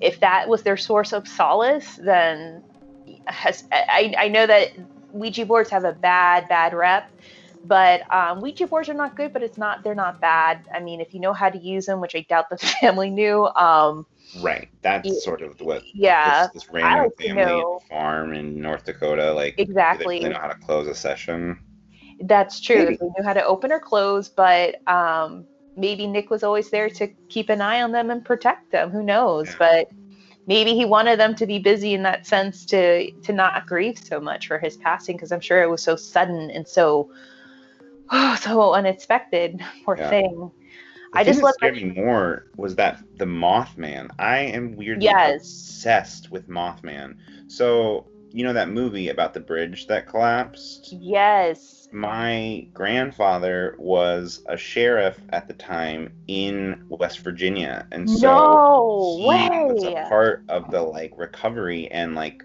[0.00, 2.64] if that was their source of solace, then
[3.26, 4.70] has, I, I know that
[5.18, 7.10] Ouija boards have a bad, bad rep.
[7.64, 10.68] But um, Ouija boards are not good, but it's not, they're not bad.
[10.72, 13.46] I mean, if you know how to use them, which I doubt the family knew,
[13.46, 14.06] um,
[14.40, 14.68] Right.
[14.82, 15.14] That's Yeah.
[15.20, 20.20] sort of what yeah, this, this random family know- farm in North Dakota, like exactly.
[20.20, 21.58] they know how to close a session.
[22.20, 22.84] That's true.
[22.84, 22.96] Maybe.
[22.96, 25.44] They knew how to open or close, but um,
[25.76, 28.90] maybe Nick was always there to keep an eye on them and protect them.
[28.90, 29.48] Who knows?
[29.48, 29.56] Yeah.
[29.58, 29.88] But
[30.46, 34.20] maybe he wanted them to be busy in that sense to to not grieve so
[34.20, 37.10] much for his passing because I'm sure it was so sudden and so
[38.10, 39.60] oh, so unexpected.
[39.84, 40.10] Poor Yeah.
[40.10, 40.50] thing.
[41.12, 44.10] The I thing just love scared me more was that the Mothman.
[44.18, 45.42] I am weirdly Yes.
[45.42, 47.16] obsessed with Mothman.
[47.48, 50.92] So you know that movie about the bridge that collapsed.
[50.92, 51.85] Yes.
[51.96, 59.48] My grandfather was a sheriff at the time in West Virginia, and so no he
[59.72, 62.42] was a part of the like recovery and like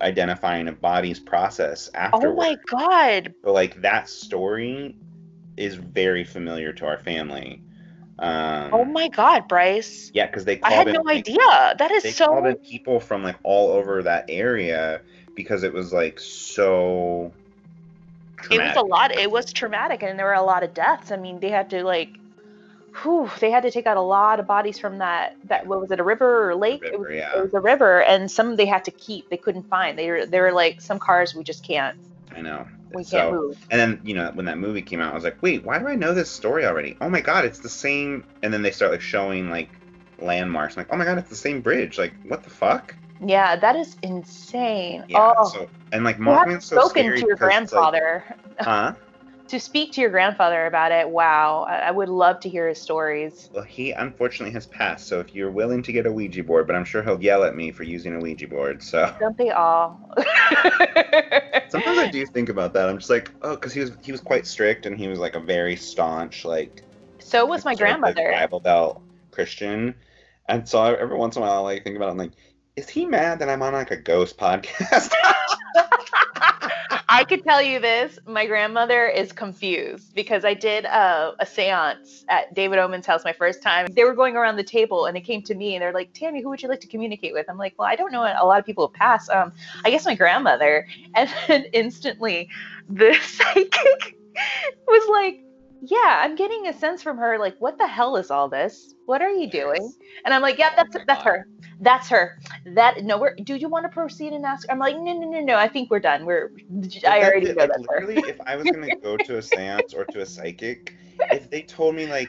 [0.00, 3.34] identifying a body's process after Oh my god.
[3.42, 4.94] But like that story
[5.56, 7.60] is very familiar to our family.
[8.20, 10.12] Um, Oh my god, Bryce.
[10.14, 11.74] Yeah, because they I had in, no like, idea.
[11.76, 15.00] That is They so called in people from like all over that area
[15.34, 17.32] because it was like so.
[18.50, 21.16] It was a lot it was traumatic and there were a lot of deaths i
[21.16, 22.10] mean they had to like
[23.02, 25.90] whew, they had to take out a lot of bodies from that that what was
[25.90, 27.36] it a river or lake it, was, yeah.
[27.36, 30.26] it was a river and some they had to keep they couldn't find they were
[30.26, 31.96] they were like some cars we just can't
[32.38, 32.66] I know.
[32.94, 35.24] we so, can't move And then you know when that movie came out, I was
[35.24, 36.96] like, wait, why do I know this story already?
[37.00, 38.24] Oh my god, it's the same.
[38.42, 39.70] And then they start like showing like
[40.20, 40.76] landmarks.
[40.76, 41.98] I'm like, oh my god, it's the same bridge.
[41.98, 42.94] Like, what the fuck?
[43.24, 45.32] Yeah that is insane Yeah.
[45.36, 48.24] oh So and like have Mothman's so spoken scary to your because it's, like- grandfather
[48.60, 48.94] huh?
[49.48, 52.78] to speak to your grandfather about it wow I, I would love to hear his
[52.80, 55.06] stories Well, he unfortunately has passed.
[55.08, 57.56] So if you're willing to get a Ouija board, but I'm sure he'll yell at
[57.56, 58.82] me for using a Ouija board.
[58.82, 59.98] So don't they all
[61.68, 62.88] sometimes I do think about that.
[62.88, 65.34] I'm just like, oh, because he was he was quite strict and he was like
[65.34, 66.82] a very staunch like
[67.18, 69.94] so was my grandmother Bible Belt Christian.
[70.48, 72.12] And so I- every once in a while, I like think about it.
[72.12, 72.32] I'm like,
[72.78, 75.12] is he mad that I'm on like a ghost podcast?
[77.10, 78.20] I could tell you this.
[78.24, 83.32] My grandmother is confused because I did a, a seance at David Oman's house my
[83.32, 83.88] first time.
[83.90, 86.40] They were going around the table and it came to me and they're like, Tammy,
[86.40, 87.46] who would you like to communicate with?
[87.48, 88.22] I'm like, well, I don't know.
[88.22, 89.28] A lot of people have passed.
[89.30, 89.52] Um,
[89.84, 90.86] I guess my grandmother.
[91.16, 92.48] And then instantly
[92.88, 94.16] the psychic
[94.86, 95.40] was like,
[95.82, 98.94] yeah, I'm getting a sense from her, like, what the hell is all this?
[99.06, 99.92] What are you doing?
[100.24, 101.24] And I'm like, yeah, that's Oh that's God.
[101.24, 101.48] her.
[101.80, 102.38] That's her.
[102.66, 103.34] That no, we're.
[103.36, 104.66] Do you want to proceed and ask?
[104.70, 105.56] I'm like, no, no, no, no.
[105.56, 106.26] I think we're done.
[106.26, 106.50] We're.
[107.06, 108.00] I already it, know like, that's her.
[108.00, 110.94] literally, if I was gonna go to a seance or to a psychic,
[111.32, 112.28] if they told me like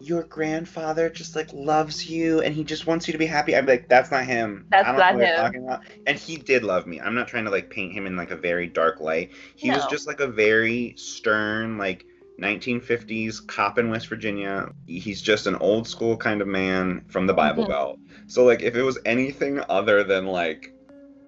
[0.00, 3.66] your grandfather just like loves you and he just wants you to be happy, I'd
[3.66, 4.66] be like, that's not him.
[4.70, 5.36] That's I don't not know what him.
[5.36, 5.80] talking about.
[6.06, 7.00] And he did love me.
[7.00, 9.30] I'm not trying to like paint him in like a very dark light.
[9.54, 12.06] He was just like a very stern, like
[12.40, 14.70] 1950s cop in West Virginia.
[14.86, 17.68] He's just an old school kind of man from the Bible Mhm.
[17.68, 17.98] Belt.
[18.26, 20.72] So like if it was anything other than like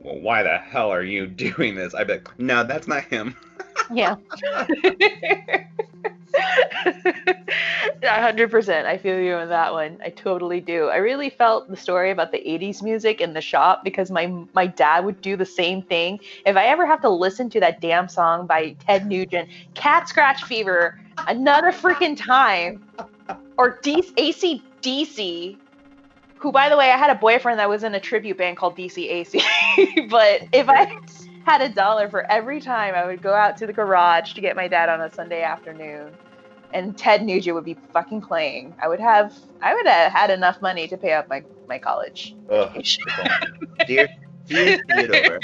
[0.01, 1.95] well, why the hell are you doing this?
[1.95, 3.35] I'd be like, no, that's not him.
[3.93, 4.17] Yeah.
[8.07, 8.87] Hundred percent.
[8.87, 9.99] I feel you on that one.
[10.05, 10.89] I totally do.
[10.89, 14.67] I really felt the story about the '80s music in the shop because my my
[14.67, 16.21] dad would do the same thing.
[16.45, 20.45] If I ever have to listen to that damn song by Ted Nugent, "Cat Scratch
[20.45, 22.85] Fever," another freaking time,
[23.57, 24.03] or D-
[26.37, 28.77] who, by the way, I had a boyfriend that was in a tribute band called
[28.77, 29.41] DC/AC.
[30.11, 30.95] but if I
[31.47, 34.55] had a dollar for every time I would go out to the garage to get
[34.55, 36.13] my dad on a Sunday afternoon,
[36.75, 38.75] and Ted Nugent would be fucking playing.
[38.83, 42.35] I would have, I would have had enough money to pay up my my college.
[42.51, 42.85] Ugh.
[43.87, 44.09] dear
[44.47, 45.41] Feet, feet over.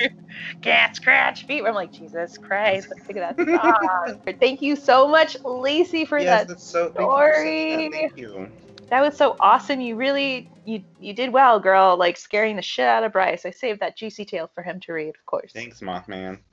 [0.61, 1.65] Can't scratch feet.
[1.65, 4.21] I'm like, Jesus Christ, let's figure that song.
[4.41, 6.91] Thank you so much, Lacey, for yes, that so.
[6.91, 7.71] story.
[7.71, 7.91] Thank you.
[7.91, 8.49] Thank you.
[8.91, 9.81] That was so awesome.
[9.81, 11.97] You really you you did well, girl.
[11.97, 13.47] Like scaring the shit out of Bryce.
[13.47, 15.53] I saved that juicy tale for him to read, of course.
[15.53, 16.41] Thanks, Mothman.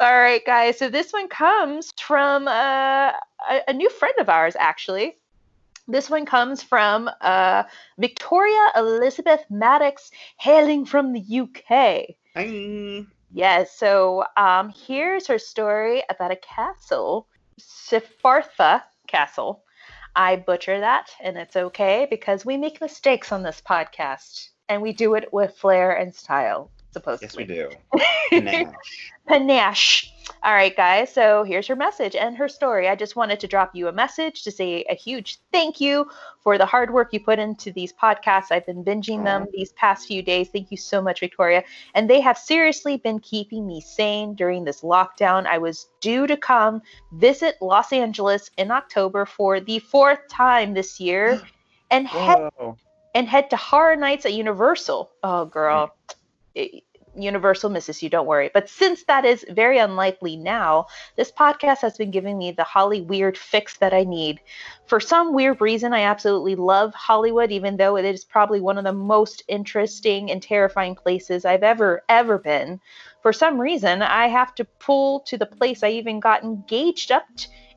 [0.00, 0.78] All right, guys.
[0.78, 3.12] So this one comes from uh,
[3.50, 5.16] a, a new friend of ours, actually.
[5.86, 7.64] This one comes from uh,
[7.98, 12.16] Victoria Elizabeth Maddox, hailing from the UK.
[13.30, 17.26] Yes, so um, here's her story about a castle,
[17.60, 19.62] Sifartha Castle.
[20.16, 24.92] I butcher that, and it's okay because we make mistakes on this podcast, and we
[24.92, 27.26] do it with flair and style, supposedly.
[27.26, 28.40] Yes, we do.
[28.40, 28.74] Panache.
[29.28, 30.10] Panache.
[30.42, 31.12] All right, guys.
[31.12, 32.88] So here's her message and her story.
[32.88, 36.06] I just wanted to drop you a message to say a huge thank you
[36.42, 38.50] for the hard work you put into these podcasts.
[38.50, 40.48] I've been binging them these past few days.
[40.48, 41.64] Thank you so much, Victoria.
[41.94, 45.46] And they have seriously been keeping me sane during this lockdown.
[45.46, 46.80] I was due to come
[47.12, 51.42] visit Los Angeles in October for the fourth time this year
[51.90, 52.48] and head
[53.14, 55.10] and head to Horror Nights at Universal.
[55.22, 55.86] Oh, girl.
[55.86, 56.16] Hmm.
[56.54, 56.83] It-
[57.16, 58.50] Universal misses you, don't worry.
[58.52, 63.00] But since that is very unlikely now, this podcast has been giving me the Holly
[63.00, 64.40] weird fix that I need.
[64.86, 68.84] For some weird reason, I absolutely love Hollywood, even though it is probably one of
[68.84, 72.80] the most interesting and terrifying places I've ever, ever been.
[73.22, 77.24] For some reason, I have to pull to the place I even got engaged up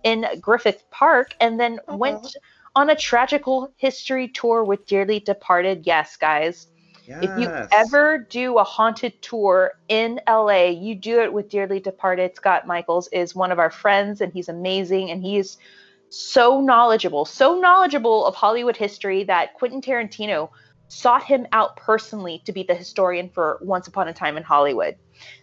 [0.04, 2.36] in Griffith Park and then oh, went
[2.76, 5.86] on a tragical history tour with dearly departed.
[5.86, 6.67] Yes, guys.
[7.19, 12.35] If you ever do a haunted tour in LA, you do it with Dearly Departed.
[12.35, 15.57] Scott Michaels is one of our friends and he's amazing and he is
[16.09, 20.49] so knowledgeable, so knowledgeable of Hollywood history that Quentin Tarantino
[20.89, 24.95] sought him out personally to be the historian for Once Upon a Time in Hollywood.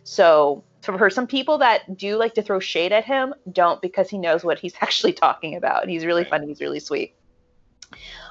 [0.05, 4.09] So, so for some people that do like to throw shade at him, don't because
[4.11, 5.83] he knows what he's actually talking about.
[5.83, 6.31] And he's really Right.
[6.31, 7.15] funny, he's really sweet.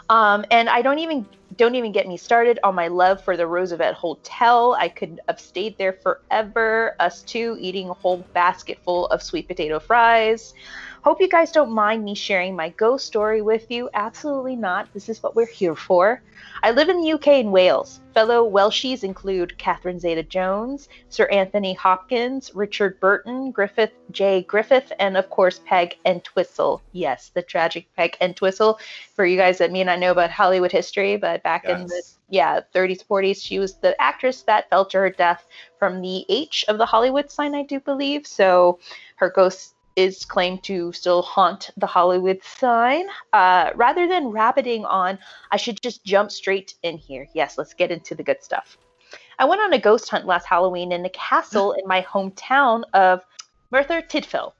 [0.09, 3.45] Um, and I don't even don't even get me started on my love for the
[3.45, 4.75] Roosevelt Hotel.
[4.79, 6.95] I could have stayed there forever.
[6.99, 10.53] Us two eating a whole basket full of sweet potato fries.
[11.03, 13.89] Hope you guys don't mind me sharing my ghost story with you.
[13.93, 14.91] Absolutely not.
[14.93, 16.21] This is what we're here for.
[16.63, 17.99] I live in the UK and Wales.
[18.13, 24.43] Fellow Welshies include Catherine Zeta Jones, Sir Anthony Hopkins, Richard Burton, Griffith J.
[24.43, 26.81] Griffith, and of course Peg Entwistle.
[26.91, 28.79] Yes, the tragic Peg Entwistle.
[29.15, 32.61] For you guys that may not know about Hollywood history, but back in the yeah
[32.75, 35.47] 30s, 40s, she was the actress that fell to her death
[35.79, 38.27] from the H of the Hollywood sign, I do believe.
[38.27, 38.79] So
[39.15, 43.05] her ghost is claimed to still haunt the Hollywood sign.
[43.31, 45.19] Uh, rather than rabbiting on,
[45.51, 47.27] I should just jump straight in here.
[47.33, 48.77] Yes, let's get into the good stuff.
[49.39, 53.21] I went on a ghost hunt last Halloween in a castle in my hometown of
[53.71, 54.53] Merthyr Tydfil.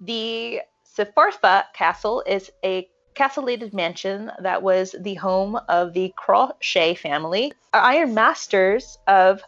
[0.00, 7.52] The Sifartha Castle is a castellated mansion that was the home of the Crawshay family,
[7.72, 9.42] iron masters of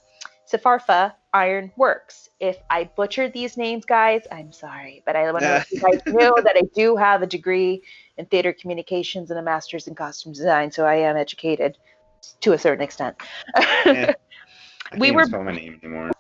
[0.51, 2.31] Sifartha Iron Works.
[2.41, 6.01] If I butchered these names, guys, I'm sorry, but I want to let you guys
[6.07, 7.83] know that I do have a degree
[8.17, 11.77] in theater communications and a master's in costume design, so I am educated
[12.41, 13.17] to a certain extent.
[13.85, 14.15] Yeah.
[14.99, 16.13] We were- spell my name anymore.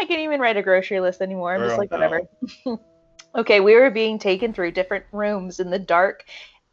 [0.00, 1.54] I can't even write a grocery list anymore.
[1.54, 1.96] I'm just Girl, like, no.
[1.98, 2.80] whatever.
[3.36, 6.24] okay, we were being taken through different rooms in the dark,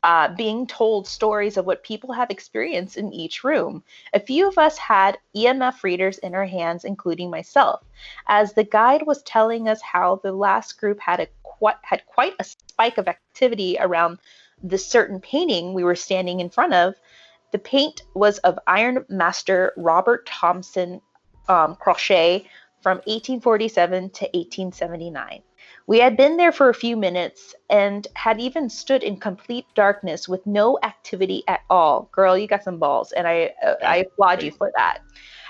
[0.05, 3.83] uh, being told stories of what people have experienced in each room.
[4.13, 7.83] A few of us had EMF readers in our hands, including myself,
[8.27, 12.33] as the guide was telling us how the last group had a quite had quite
[12.39, 14.19] a spike of activity around
[14.61, 16.93] the certain painting we were standing in front of.
[17.51, 21.01] The paint was of Iron Master Robert Thompson
[21.49, 22.45] um, Crawshay
[22.83, 25.41] from 1847 to 1879.
[25.87, 30.27] We had been there for a few minutes and had even stood in complete darkness
[30.27, 32.09] with no activity at all.
[32.11, 34.99] Girl, you got some balls, and I uh, I applaud you for that.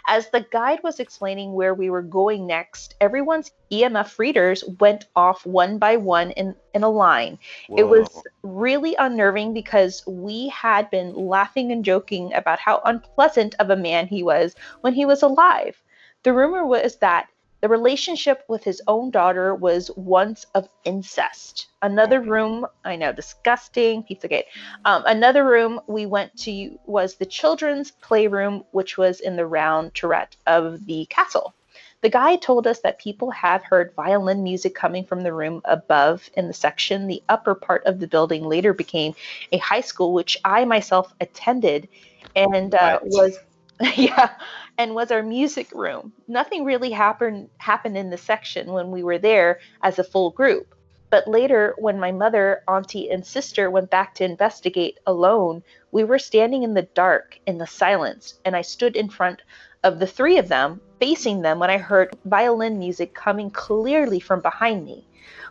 [0.08, 5.46] As the guide was explaining where we were going next, everyone's EMF readers went off
[5.46, 7.40] one by one in, in a line.
[7.76, 8.08] It was
[8.44, 14.06] really unnerving because we had been laughing and joking about how unpleasant of a man
[14.06, 15.82] he was when he was alive.
[16.22, 17.30] The rumor was that
[17.66, 21.66] the relationship with his own daughter was once of incest.
[21.82, 24.44] Another room, I know, disgusting, Pizzagate.
[24.86, 29.96] Um, another room we went to was the children's playroom, which was in the round
[29.96, 31.56] turret of the castle.
[32.02, 36.30] The guide told us that people have heard violin music coming from the room above
[36.38, 37.08] in the section.
[37.08, 39.16] The upper part of the building later became
[39.52, 41.90] a high school, which I myself attended
[42.36, 43.40] and uh, was,
[43.96, 44.36] yeah,
[44.78, 46.14] and was our music room.
[46.28, 50.76] Nothing really happened happened in the section when we were there as a full group.
[51.10, 56.20] But later, when my mother, auntie, and sister went back to investigate alone, we were
[56.20, 59.42] standing in the dark, in the silence, and I stood in front
[59.84, 64.42] of the three of them, facing them, when I heard violin music coming clearly from
[64.42, 65.06] behind me.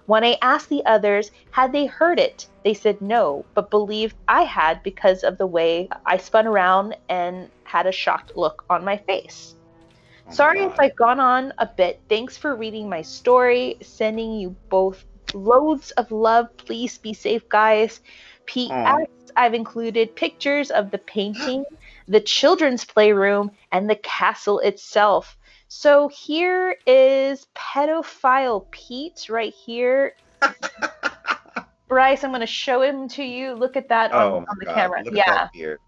[0.06, 4.42] When I asked the others had they heard it, they said no, but believed I
[4.42, 8.98] had because of the way I spun around and had a shocked look on my
[8.98, 9.54] face.
[9.56, 12.00] Oh my Sorry if I've gone on a bit.
[12.08, 13.76] Thanks for reading my story.
[13.82, 16.54] Sending you both loads of love.
[16.56, 18.00] Please be safe, guys.
[18.46, 18.72] P.S.
[18.72, 19.04] Aw.
[19.36, 21.64] I've included pictures of the painting,
[22.06, 25.36] the children's playroom, and the castle itself.
[25.76, 30.14] So here is pedophile Pete right here.
[31.88, 33.54] Bryce, I'm going to show him to you.
[33.54, 35.02] Look at that on, oh my on the God, camera.
[35.02, 35.78] Look at yeah.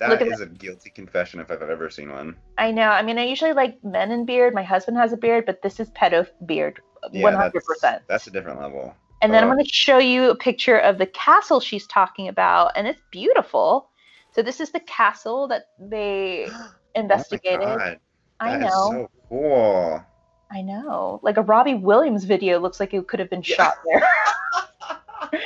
[0.00, 2.36] that That at is a guilty confession if I've ever seen one.
[2.56, 2.88] I know.
[2.88, 4.54] I mean, I usually like men in beard.
[4.54, 6.80] My husband has a beard, but this is pedo beard,
[7.12, 8.02] Yeah, one hundred that's- percent.
[8.08, 8.94] That's a different level.
[9.20, 9.54] And then I'm oh.
[9.54, 13.90] going to show you a picture of the castle she's talking about, and it's beautiful.
[14.32, 16.48] So this is the castle that they
[16.94, 17.60] investigated.
[17.68, 18.00] Oh my God,
[18.40, 18.68] I know.
[18.68, 20.04] so cool.
[20.50, 21.20] I know.
[21.22, 25.40] Like a Robbie Williams video looks like it could have been shot there.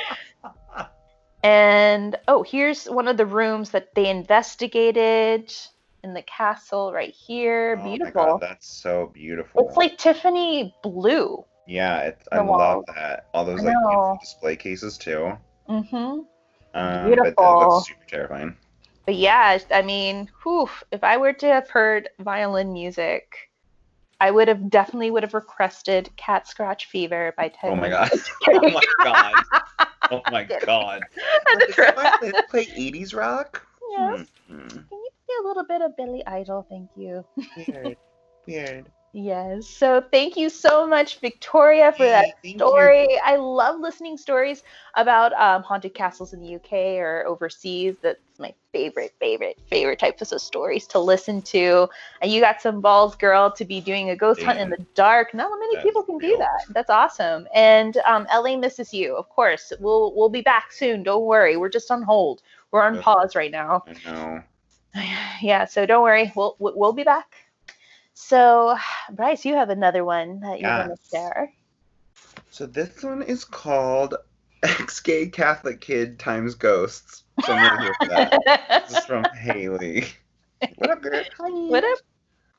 [1.43, 5.53] and oh, here's one of the rooms that they investigated
[6.03, 7.77] in the castle right here.
[7.79, 8.25] Oh Beautiful.
[8.25, 9.67] God, that's so beautiful.
[9.67, 11.43] It's like Tiffany blue.
[11.67, 13.27] yeah, it, I love that.
[13.33, 15.37] All those like beautiful display cases too.
[15.67, 15.95] Mm-hmm.
[15.95, 16.25] Um,
[16.73, 18.55] But that looks super terrifying.
[19.09, 23.49] But yeah, I mean, whew, if I were to have heard violin music,
[24.21, 27.71] I would have definitely would have requested "Cat Scratch Fever" by Ted.
[27.71, 28.11] Oh my god.
[28.49, 29.33] oh my god.
[30.11, 31.01] Oh my god.
[31.47, 33.65] Had to Is that why they play 80s rock?
[33.89, 34.27] Yes.
[34.47, 36.67] Hmm, Can you play a little bit of Billy Idol?
[36.69, 37.25] Thank you.
[37.57, 37.97] Weird.
[38.45, 38.91] Weird.
[39.13, 39.67] Yes.
[39.67, 42.67] So thank you so much, Victoria, for that Hey, thank you.
[42.67, 43.19] story.
[43.25, 44.61] I love listening stories
[44.95, 47.95] about um, haunted castles in the UK or overseas.
[48.03, 51.89] That's my favorite, favorite, favorite types of stories to listen to.
[52.21, 55.33] And you got some balls, girl, to be doing a ghost hunt in the dark.
[55.33, 56.73] Not many That's people can do that.
[56.75, 57.47] That's awesome.
[57.55, 59.73] And um, LA misses you, of course.
[59.79, 61.01] We'll we'll be back soon.
[61.01, 61.57] Don't worry.
[61.57, 62.43] We're just on hold.
[62.71, 63.85] We're on pause right now.
[63.87, 64.43] I know.
[65.41, 65.65] Yeah.
[65.65, 66.31] So don't worry.
[66.35, 67.48] We'll we'll be back.
[68.19, 68.77] So,
[69.11, 71.09] Bryce, you have another one that you want to Yes.
[71.11, 71.53] share.
[72.51, 74.15] So this one is called
[74.63, 77.23] Ex-Gay Catholic Kid Times Ghosts.
[77.39, 78.33] So I'm here for that.
[78.87, 80.05] This is from Haley.
[80.77, 81.23] What up, girl?
[81.67, 81.99] what up?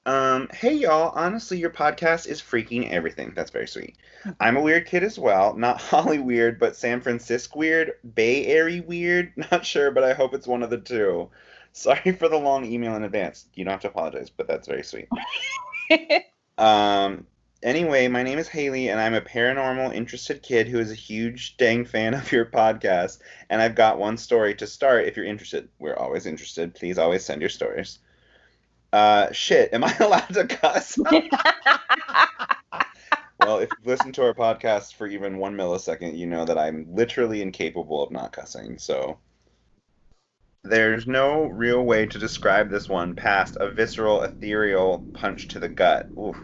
[0.07, 3.33] Um, hey y'all, honestly, your podcast is freaking everything.
[3.37, 3.97] That's very sweet.
[4.41, 5.55] I'm a weird kid as well.
[5.55, 9.33] Not Holly weird, but San Francisco weird, Bay Area weird.
[9.37, 11.29] Not sure, but I hope it's one of the two.
[11.73, 13.47] Sorry for the long email in advance.
[13.55, 15.09] You don't have to apologize, but that's very sweet.
[16.59, 17.27] Um,
[17.63, 21.57] anyway, my name is Haley, and I'm a paranormal interested kid who is a huge
[21.57, 23.21] dang fan of your podcast.
[23.49, 25.71] And I've got one story to start if you're interested.
[25.79, 26.75] We're always interested.
[26.75, 28.01] Please always send your stories.
[28.93, 30.99] Uh, shit, am I allowed to cuss?
[30.99, 31.23] well,
[33.59, 37.41] if you've listened to our podcast for even one millisecond, you know that I'm literally
[37.41, 38.79] incapable of not cussing.
[38.79, 39.19] So
[40.63, 45.69] there's no real way to describe this one past a visceral, ethereal punch to the
[45.69, 46.11] gut.
[46.19, 46.37] Oof.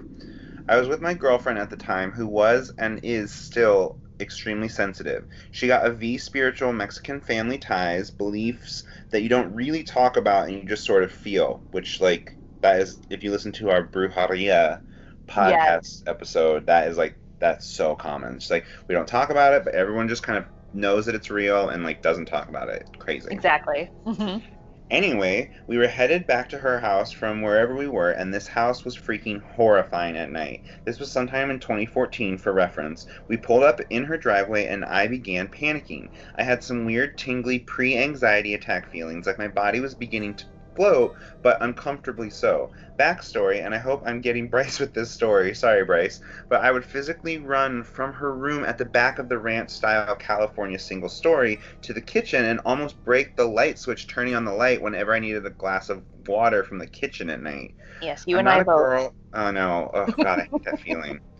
[0.68, 5.24] I was with my girlfriend at the time who was and is still extremely sensitive.
[5.50, 10.48] She got a V spiritual Mexican family ties, beliefs that you don't really talk about
[10.48, 13.86] and you just sort of feel, which, like, that is, if you listen to our
[13.86, 14.80] Brujeria
[15.28, 18.36] podcast episode, that is like, that's so common.
[18.36, 21.30] It's like, we don't talk about it, but everyone just kind of knows that it's
[21.30, 22.88] real and, like, doesn't talk about it.
[22.98, 23.30] Crazy.
[23.30, 23.90] exactly.
[24.04, 24.38] hmm
[24.90, 28.84] Anyway, we were headed back to her house from wherever we were, and this house
[28.84, 30.62] was freaking horrifying at night.
[30.84, 33.06] This was sometime in 2014 for reference.
[33.28, 36.08] We pulled up in her driveway, and I began panicking.
[36.34, 40.46] I had some weird, tingly, pre anxiety attack feelings, like my body was beginning to
[40.76, 42.70] float, but uncomfortably so.
[42.98, 45.54] Backstory, and I hope I'm getting Bryce with this story.
[45.54, 46.20] Sorry, Bryce.
[46.48, 50.16] But I would physically run from her room at the back of the ranch style
[50.16, 54.52] California single story to the kitchen and almost break the light switch turning on the
[54.52, 57.74] light whenever I needed a glass of water from the kitchen at night.
[58.00, 58.88] Yes, you I'm and not I a both.
[58.88, 59.14] girl.
[59.32, 59.90] Oh no.
[59.94, 61.20] Oh god, I hate that feeling.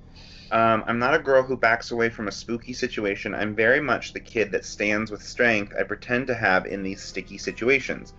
[0.51, 3.35] Um, I'm not a girl who backs away from a spooky situation.
[3.35, 7.03] I'm very much the kid that stands with strength I pretend to have in these
[7.05, 8.15] sticky situations.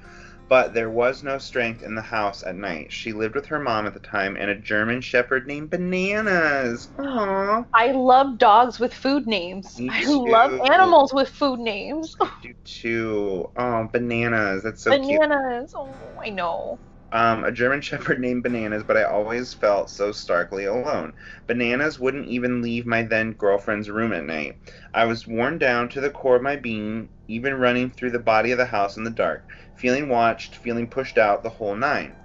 [0.49, 2.91] But there was no strength in the house at night.
[2.91, 6.89] She lived with her mom at the time and a German shepherd named Bananas.
[6.99, 7.65] Aww.
[7.73, 9.81] I love dogs with food names.
[9.81, 10.25] Me I too.
[10.29, 12.15] love animals with food names.
[12.21, 13.51] I do too.
[13.55, 14.63] Oh, Bananas.
[14.63, 15.21] That's so cute.
[15.21, 15.73] Bananas.
[15.75, 16.79] Oh, I know.
[17.11, 21.13] um, a German Shepherd named Bananas, but I always felt so starkly alone.
[21.47, 24.57] Bananas wouldn't even leave my then girlfriend's room at night.
[24.93, 28.51] I was worn down to the core of my being, even running through the body
[28.51, 29.45] of the house in the dark,
[29.77, 32.17] feeling watched, feeling pushed out, the whole nine.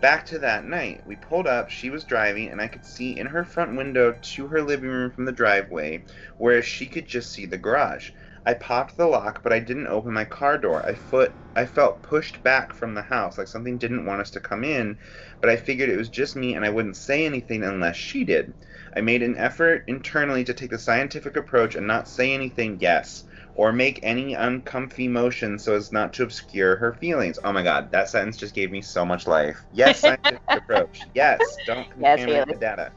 [0.00, 1.02] Back to that night.
[1.04, 4.46] We pulled up, she was driving, and I could see in her front window to
[4.48, 6.04] her living room from the driveway,
[6.38, 8.10] whereas she could just see the garage.
[8.46, 10.84] I popped the lock, but I didn't open my car door.
[10.84, 14.40] I foot I felt pushed back from the house, like something didn't want us to
[14.40, 14.98] come in,
[15.40, 18.54] but I figured it was just me and I wouldn't say anything unless she did.
[18.96, 23.24] I made an effort internally to take the scientific approach and not say anything yes
[23.54, 27.38] or make any uncomfy motion so as not to obscure her feelings.
[27.44, 29.64] Oh my god, that sentence just gave me so much life.
[29.70, 31.00] Yes, scientific approach.
[31.14, 32.92] Yes, don't contaminate yes, the data.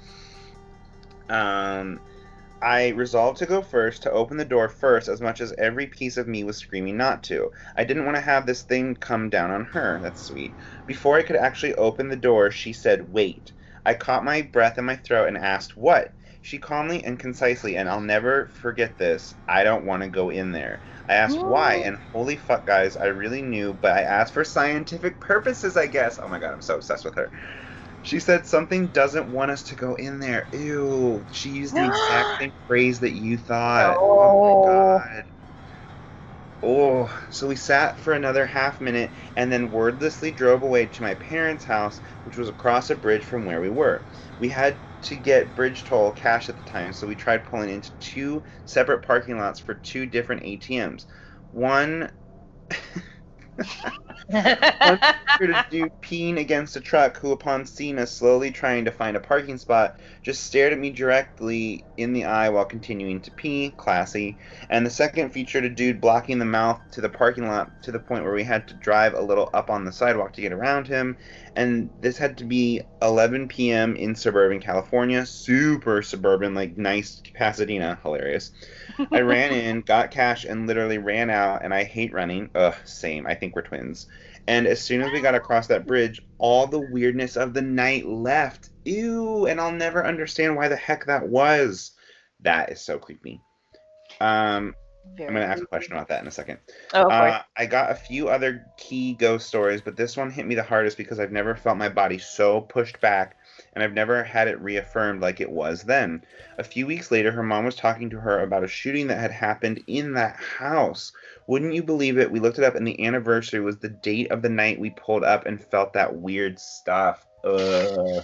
[1.30, 2.00] Um
[2.62, 6.18] I resolved to go first, to open the door first, as much as every piece
[6.18, 7.52] of me was screaming not to.
[7.76, 10.00] I didn't want to have this thing come down on her.
[10.02, 10.58] That's sweet.
[10.88, 13.54] Before I could actually open the door, she said, Wait.
[13.86, 16.16] I caught my breath in my throat and asked, What?
[16.48, 20.54] She calmly and concisely, and I'll never forget this, I don't want to go in
[20.54, 20.80] there.
[21.10, 25.20] I asked why, and holy fuck, guys, I really knew, but I asked for scientific
[25.20, 26.20] purposes, I guess.
[26.24, 27.30] Oh my god, I'm so obsessed with her.
[28.02, 30.48] She said something doesn't want us to go in there.
[30.54, 31.26] Ew.
[31.34, 33.98] She used the exact same phrase that you thought.
[34.00, 35.26] Oh, oh my god.
[36.64, 41.14] Oh, so we sat for another half minute and then wordlessly drove away to my
[41.16, 44.06] parents' house, which was across a bridge from where we were.
[44.40, 47.92] We had to get bridge toll cash at the time, so we tried pulling into
[48.00, 51.06] two separate parking lots for two different ATMs.
[51.52, 52.12] One
[54.28, 55.00] One
[55.40, 59.20] to do peeing against a truck who, upon seeing us slowly trying to find a
[59.20, 63.74] parking spot, just stared at me directly in the eye while continuing to pee.
[63.78, 64.38] Classy.
[64.70, 68.00] And the second featured a dude blocking the mouth to the parking lot to the
[68.00, 70.88] point where we had to drive a little up on the sidewalk to get around
[70.88, 71.18] him.
[71.56, 73.96] And this had to be 11 p.m.
[73.96, 75.26] in suburban California.
[75.26, 77.98] Super suburban, like nice Pasadena.
[78.04, 78.52] Hilarious.
[79.12, 81.64] I ran in, got cash, and literally ran out.
[81.64, 82.50] And I hate running.
[82.54, 83.26] Ugh, same.
[83.26, 84.07] I think we're twins.
[84.48, 88.06] And as soon as we got across that bridge, all the weirdness of the night
[88.08, 88.70] left.
[88.86, 89.46] Ew.
[89.46, 91.92] And I'll never understand why the heck that was.
[92.42, 93.42] That is so creepy.
[94.22, 94.74] Um,
[95.16, 96.60] Very I'm going to ask a question about that in a second.
[96.94, 100.56] Oh, uh, I got a few other key ghost stories, but this one hit me
[100.56, 103.36] the hardest because I've never felt my body so pushed back
[103.74, 106.24] and I've never had it reaffirmed like it was then.
[106.58, 109.32] A few weeks later, her mom was talking to her about a shooting that had
[109.32, 111.12] happened in that house.
[111.48, 112.32] Wouldn't you believe it?
[112.32, 115.24] We looked it up, and the anniversary was the date of the night we pulled
[115.24, 117.26] up and felt that weird stuff.
[117.44, 118.24] Ugh.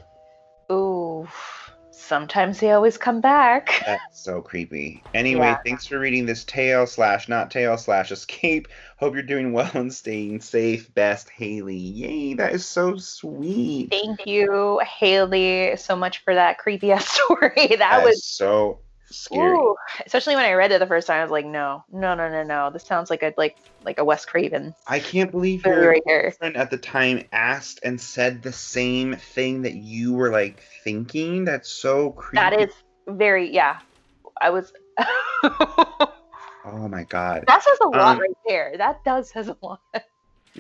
[0.72, 1.28] Ooh
[2.04, 3.82] sometimes they always come back.
[3.86, 5.04] That's so creepy.
[5.14, 5.60] Anyway, yeah.
[5.66, 8.68] thanks for reading this tale slash not tale slash escape.
[8.98, 10.94] Hope you're doing well and staying safe.
[10.94, 11.76] Best Haley.
[11.76, 13.90] Yay, that is so sweet.
[13.90, 17.52] Thank you, Haley, so much for that creepy ass story.
[17.56, 18.80] That, that was so
[19.10, 19.56] scary.
[19.56, 19.76] Ooh,
[20.06, 22.44] especially when I read it the first time, I was like, no, no, no, no,
[22.44, 22.70] no.
[22.72, 24.74] This sounds like a like like a Wes Craven.
[24.88, 29.64] I can't believe your right friend at the time asked and said the same thing
[29.64, 31.46] that you were like thinking.
[31.46, 32.42] That's so creepy.
[32.42, 32.74] That is
[33.08, 33.80] very yeah.
[34.42, 34.72] I was.
[35.44, 37.46] oh my god.
[37.48, 38.74] That says a lot um, right there.
[38.78, 39.82] That does says a lot.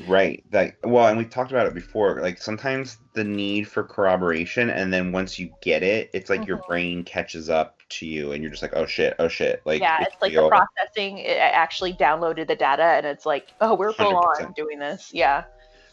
[0.07, 0.43] Right.
[0.51, 2.19] Like well, and we talked about it before.
[2.21, 6.47] Like sometimes the need for corroboration, and then once you get it, it's like mm-hmm.
[6.47, 9.61] your brain catches up to you, and you're just like, oh shit, oh shit.
[9.65, 11.19] Like yeah, it's, it's like the processing.
[11.19, 14.45] It actually downloaded the data, and it's like, oh, we're full 100%.
[14.45, 15.11] on doing this.
[15.13, 15.43] Yeah.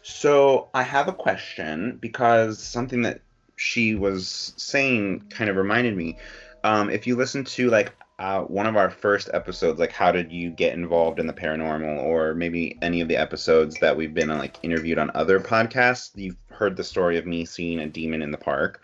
[0.03, 3.21] So I have a question because something that
[3.57, 6.17] she was saying kind of reminded me.
[6.65, 10.31] Um, if you listen to like uh, one of our first episodes, like how did
[10.31, 14.29] you get involved in the paranormal, or maybe any of the episodes that we've been
[14.29, 18.31] like interviewed on other podcasts, you've heard the story of me seeing a demon in
[18.31, 18.83] the park.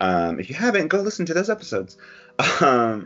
[0.00, 1.98] Um, if you haven't, go listen to those episodes.
[2.62, 3.04] Um,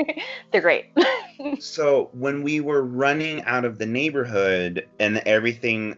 [0.52, 0.86] They're great.
[1.60, 5.96] so when we were running out of the neighborhood and everything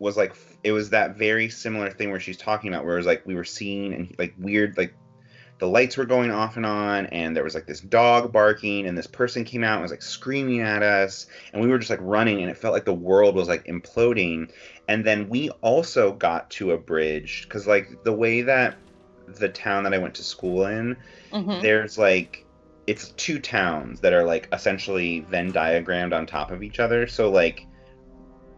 [0.00, 3.06] was like, it was that very similar thing where she's talking about, where it was
[3.06, 4.92] like we were seeing and like weird like
[5.58, 8.96] the lights were going off and on and there was like this dog barking and
[8.96, 12.00] this person came out and was like screaming at us and we were just like
[12.02, 14.50] running and it felt like the world was like imploding
[14.88, 18.76] and then we also got to a bridge because like the way that
[19.26, 20.96] the town that i went to school in
[21.32, 21.62] mm-hmm.
[21.62, 22.44] there's like
[22.86, 27.30] it's two towns that are like essentially venn diagrammed on top of each other so
[27.30, 27.66] like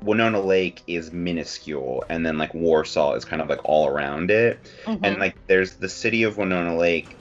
[0.02, 4.58] Winona Lake is minuscule, and then like Warsaw is kind of like all around it.
[4.84, 5.04] Mm-hmm.
[5.04, 7.16] And like there's the city of Winona Lake,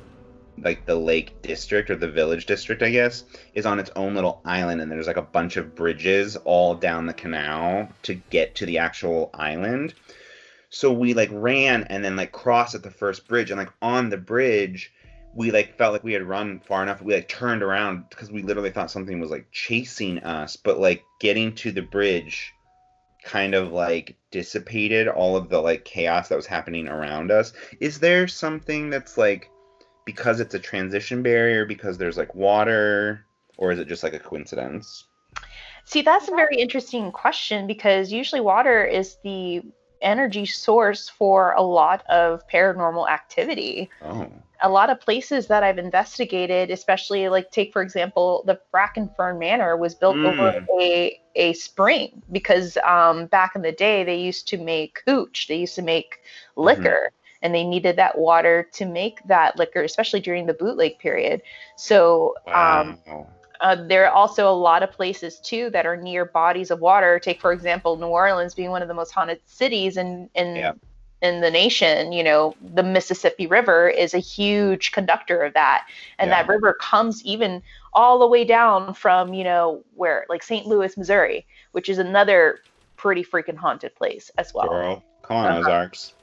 [0.59, 3.23] like the lake district or the village district, I guess,
[3.53, 7.05] is on its own little island, and there's like a bunch of bridges all down
[7.05, 9.93] the canal to get to the actual island.
[10.69, 14.09] So we like ran and then like crossed at the first bridge and like on
[14.09, 14.91] the bridge
[15.33, 16.99] we like felt like we had run far enough.
[16.99, 21.05] We like turned around because we literally thought something was like chasing us, but like
[21.19, 22.55] getting to the bridge
[23.27, 27.51] kind of like dissipated all of the like chaos that was happening around us.
[27.81, 29.49] Is there something that's like
[30.05, 33.25] because it's a transition barrier because there's like water
[33.57, 35.05] or is it just like a coincidence?
[35.83, 39.61] See, that's a very interesting question because usually water is the
[40.01, 43.89] energy source for a lot of paranormal activity.
[44.01, 44.27] Oh.
[44.61, 49.77] A lot of places that I've investigated, especially like take for example, the Brackenfern Manor
[49.77, 50.25] was built Mm.
[50.25, 55.47] over a a spring because um, back in the day they used to make hooch,
[55.47, 56.19] they used to make
[56.55, 57.11] liquor,
[57.43, 61.41] and they needed that water to make that liquor, especially during the bootleg period.
[61.75, 63.27] So um, Wow.
[63.61, 67.19] Uh, there are also a lot of places too that are near bodies of water.
[67.19, 70.73] Take for example, New Orleans being one of the most haunted cities in in Yeah.
[71.21, 72.11] in the nation.
[72.11, 75.87] You know, the Mississippi River is a huge conductor of that,
[76.19, 76.41] and Yeah.
[76.43, 77.61] that river comes even
[77.93, 80.65] all the way down from you know where like St.
[80.67, 82.59] Louis, Missouri, which is another
[82.97, 84.69] pretty freaking haunted place as well.
[84.69, 85.59] Girl, come on, Uh-huh.
[85.59, 86.13] Ozarks.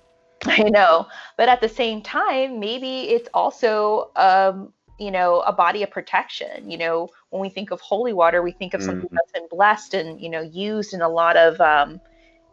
[0.47, 1.07] I know,
[1.37, 6.71] but at the same time, maybe it's also, um, you know, a body of protection.
[6.71, 9.15] You know, when we think of holy water, we think of something Mhm.
[9.17, 12.01] that's been blessed and you know used in a lot of, um,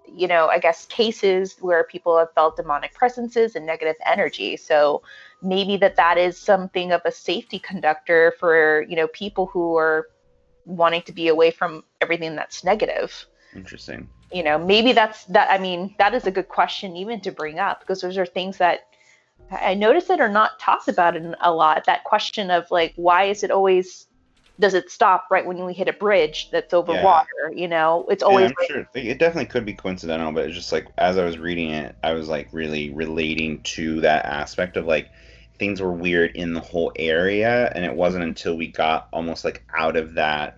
[0.08, 4.58] you know, I guess cases where people have felt demonic presences and negative energy.
[4.58, 5.04] So
[5.44, 10.08] maybe that that is something of a safety conductor for you know people who are
[10.66, 14.10] wanting to be away from everything that's negative Interesting.
[14.32, 17.58] you know maybe that's that i mean that is a good question even to bring
[17.60, 18.82] up because those are things that
[19.52, 23.24] i notice that are not talked about in a lot that question of like why
[23.24, 24.08] is it always
[24.62, 27.04] does it stop right when we hit a bridge that's over Yeah.
[27.04, 30.72] water you know it's always like, sure it definitely could be coincidental, but it's just
[30.72, 34.86] like as I was reading it, I was like really relating to that aspect of
[34.86, 35.10] like
[35.60, 39.64] things were weird in the whole area, and it wasn't until we got almost like
[39.78, 40.58] out of that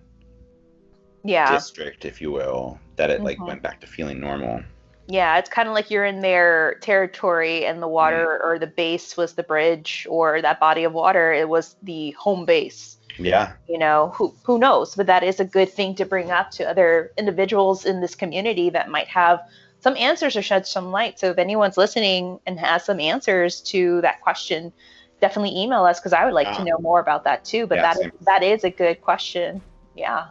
[1.24, 3.46] yeah district, if you will, that it like Mhm.
[3.46, 4.62] went back to feeling normal.
[5.06, 9.16] yeah it's kind of like you're in their territory and the water or the base
[9.16, 13.78] was the bridge or that body of water it was the home base Yeah, you
[13.78, 17.12] know who who knows but that is a good thing to bring up to other
[17.16, 19.40] individuals in this community that might have
[19.80, 24.00] some answers or shed some light so if anyone's listening and has some answers to
[24.00, 24.72] that question
[25.20, 27.82] definitely email us because i would like to know more about that too but Yeah,
[27.82, 28.10] that same.
[28.26, 29.62] that is a good question
[29.94, 30.26] yeah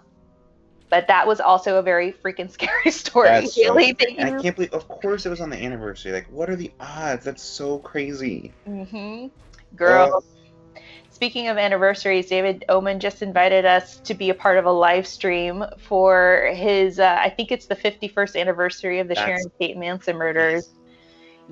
[0.90, 4.56] but that was also a very freaking scary story That's so- thank and I can't
[4.56, 4.74] believe.
[4.74, 6.12] Of course, it was on the anniversary.
[6.12, 7.26] Like, what are the odds?
[7.26, 8.52] That's so crazy.
[8.66, 9.28] hmm
[9.76, 10.24] Girl.
[11.24, 15.08] Speaking of anniversaries, David Oman just invited us to be a part of a live
[15.08, 19.78] stream for his, uh, I think it's the 51st anniversary of the That's- Sharon Tate
[19.78, 20.72] Manson murders.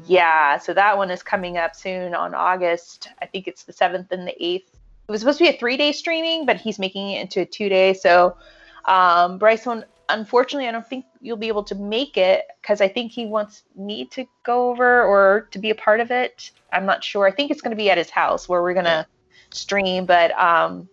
[0.06, 3.08] Yeah, so that one is coming up soon on August.
[3.22, 4.66] I think it's the 7th and the 8th.
[5.08, 7.46] It was supposed to be a three day streaming, but he's making it into a
[7.46, 7.94] two day.
[7.94, 8.36] So,
[8.84, 12.90] um, Bryce, one, unfortunately, I don't think you'll be able to make it because I
[12.90, 16.52] think he wants me to go over or to be a part of it.
[16.74, 17.26] I'm not sure.
[17.26, 19.08] I think it's going to be at his house where we're going to
[19.54, 20.06] stream.
[20.06, 20.90] But, um,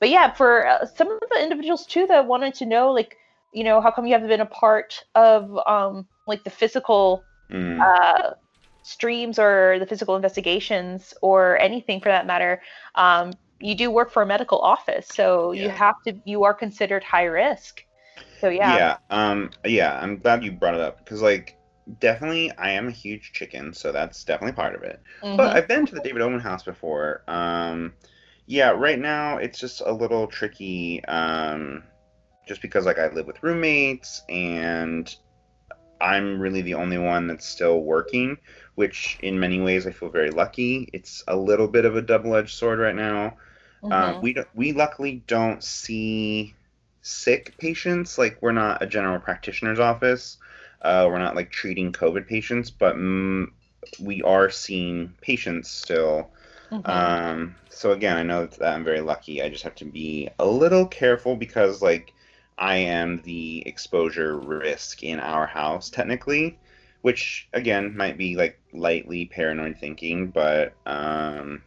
[0.00, 3.16] but yeah, for uh, some of the individuals too that wanted to know, like,
[3.52, 7.78] you know, how come you haven't been a part of um, like the physical Mm.
[7.80, 8.34] uh,
[8.82, 12.62] streams or the physical investigations or anything for that matter,
[12.94, 17.02] um, you do work for a medical office, so you have to you are considered
[17.04, 17.82] high risk.
[18.40, 18.98] So yeah, Yeah.
[19.10, 19.50] Um.
[19.64, 19.98] Yeah.
[20.00, 21.55] I'm glad you brought it up because, like,
[22.00, 25.00] definitely, I am a huge chicken, so that's definitely part of it.
[25.22, 25.36] mhm.
[25.36, 27.22] But I've been to the David Oman house before.
[27.28, 27.94] Um.
[28.46, 28.70] Yeah.
[28.70, 31.04] Right now, it's just a little tricky.
[31.06, 31.84] Um.
[32.46, 35.14] Just because, like, I live with roommates and
[36.00, 38.38] I'm really the only one that's still working,
[38.74, 40.88] which in many ways I feel very lucky.
[40.92, 43.36] It's a little bit of a double-edged sword right now.
[43.90, 46.54] Um, we don't, we luckily don't see
[47.02, 48.18] sick patients.
[48.18, 50.38] Like we're not a general practitioner's office.
[50.82, 53.46] Uh, we're not like treating COVID patients, but mm,
[54.00, 56.30] we are seeing patients still.
[56.70, 56.88] Mhm.
[56.88, 59.42] Um, so again, I know that I'm very lucky.
[59.42, 62.12] I just have to be a little careful because like
[62.58, 66.58] I am the exposure risk in our house technically,
[67.02, 71.62] which again might be like lightly paranoid thinking, but um,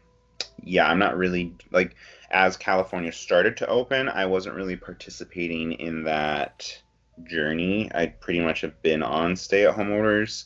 [0.63, 1.95] yeah, I'm not really like
[2.31, 6.81] as California started to open, I wasn't really participating in that
[7.25, 7.89] journey.
[7.93, 10.45] I pretty much have been on stay-at-home orders,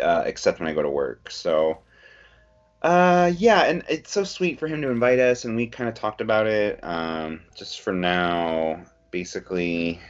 [0.00, 1.30] uh, except when I go to work.
[1.30, 1.78] So,
[2.82, 5.94] uh, yeah, and it's so sweet for him to invite us, and we kind of
[5.94, 6.80] talked about it.
[6.82, 10.00] Um, just for now, basically,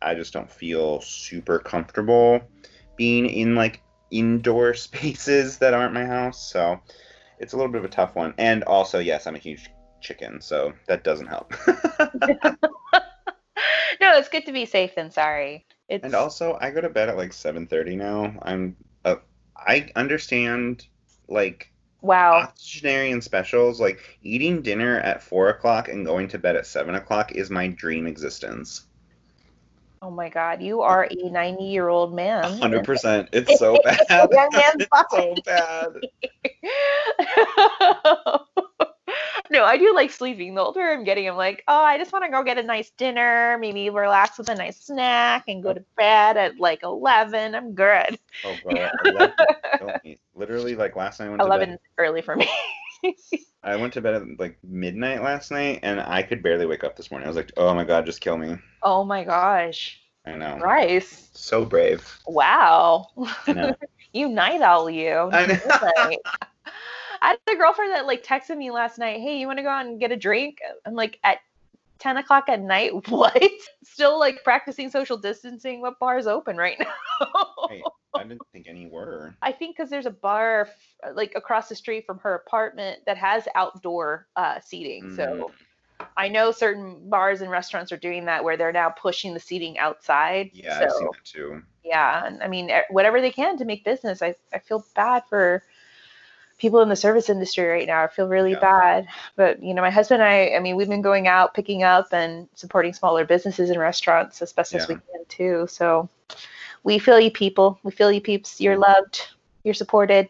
[0.00, 2.40] I just don't feel super comfortable
[2.96, 6.50] being in like indoor spaces that aren't my house.
[6.50, 6.80] So
[7.38, 8.34] it's a little bit of a tough one.
[8.38, 11.54] And also, yes, I'm a huge chicken, so that doesn't help.
[14.00, 15.66] no, it's good to be safe and sorry.
[15.88, 18.34] It's and also, I go to bed at like 7:30 now.
[18.42, 19.16] I'm uh,
[19.56, 20.86] I understand
[21.28, 22.34] like wow.
[22.34, 23.80] octogenarian specials.
[23.80, 27.68] Like eating dinner at four o'clock and going to bed at seven o'clock is my
[27.68, 28.86] dream existence.
[30.00, 32.58] Oh my god, you are a 90 year old man.
[32.58, 33.28] Hundred percent.
[33.32, 34.00] It's so bad.
[34.10, 35.92] Young man's it's so bad.
[39.52, 40.54] No, I do like sleeping.
[40.54, 42.90] The older I'm getting, I'm like, oh, I just want to go get a nice
[42.96, 47.54] dinner, maybe relax with a nice snack, and go to bed at like 11.
[47.54, 48.18] I'm good.
[48.44, 50.16] Oh god, 11.
[50.34, 51.78] Literally, like last night I went to 11 bed.
[51.98, 52.48] early for me.
[53.62, 56.96] I went to bed at like midnight last night, and I could barely wake up
[56.96, 57.26] this morning.
[57.26, 58.56] I was like, oh my god, just kill me.
[58.82, 60.56] oh my gosh, I know.
[60.58, 61.28] Bryce!
[61.34, 62.18] So brave.
[62.26, 63.08] Wow,
[63.46, 63.74] I know.
[64.14, 65.30] you night owl, you.
[65.32, 66.16] I know.
[67.22, 69.68] I had a girlfriend that like texted me last night, hey, you want to go
[69.68, 70.58] out and get a drink?
[70.84, 71.38] I'm like, at
[72.00, 73.42] 10 o'clock at night, what?
[73.84, 75.80] Still like practicing social distancing.
[75.80, 76.78] What bar's open right
[77.20, 77.26] now?
[77.68, 77.82] Hey,
[78.14, 79.34] I didn't think any were.
[79.40, 83.16] I think because there's a bar f- like across the street from her apartment that
[83.16, 85.14] has outdoor uh, seating.
[85.14, 85.22] So
[86.00, 86.06] Mm.
[86.16, 89.78] I know certain bars and restaurants are doing that where they're now pushing the seating
[89.78, 90.50] outside.
[90.52, 91.62] Yeah, so, I've seen that too.
[91.84, 94.20] yeah, and I mean whatever they can to make business.
[94.22, 95.62] I I feel bad for
[96.58, 98.04] people in the service industry right now.
[98.04, 98.60] I feel really Yeah.
[98.60, 99.06] bad.
[99.36, 102.12] But you know, my husband and I, I mean, we've been going out, picking up
[102.12, 105.66] and supporting smaller businesses and restaurants as best as we can too.
[105.68, 106.08] So
[106.84, 107.78] we feel you people.
[107.82, 108.60] We feel you peeps.
[108.60, 109.28] You're loved.
[109.64, 110.28] You're supported.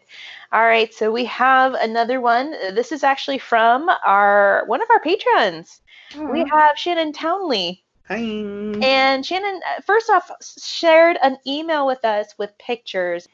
[0.51, 2.53] All right, so we have another one.
[2.53, 5.81] Uh, This is actually from our one of our patrons.
[6.15, 7.83] We have Shannon Townley.
[8.07, 8.17] Hi.
[8.17, 13.27] And Shannon, uh, first off, shared an email with us with pictures.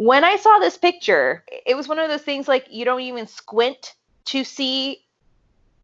[0.00, 3.26] When I saw this picture, it was one of those things like you don't even
[3.26, 3.92] squint
[4.28, 5.02] to see,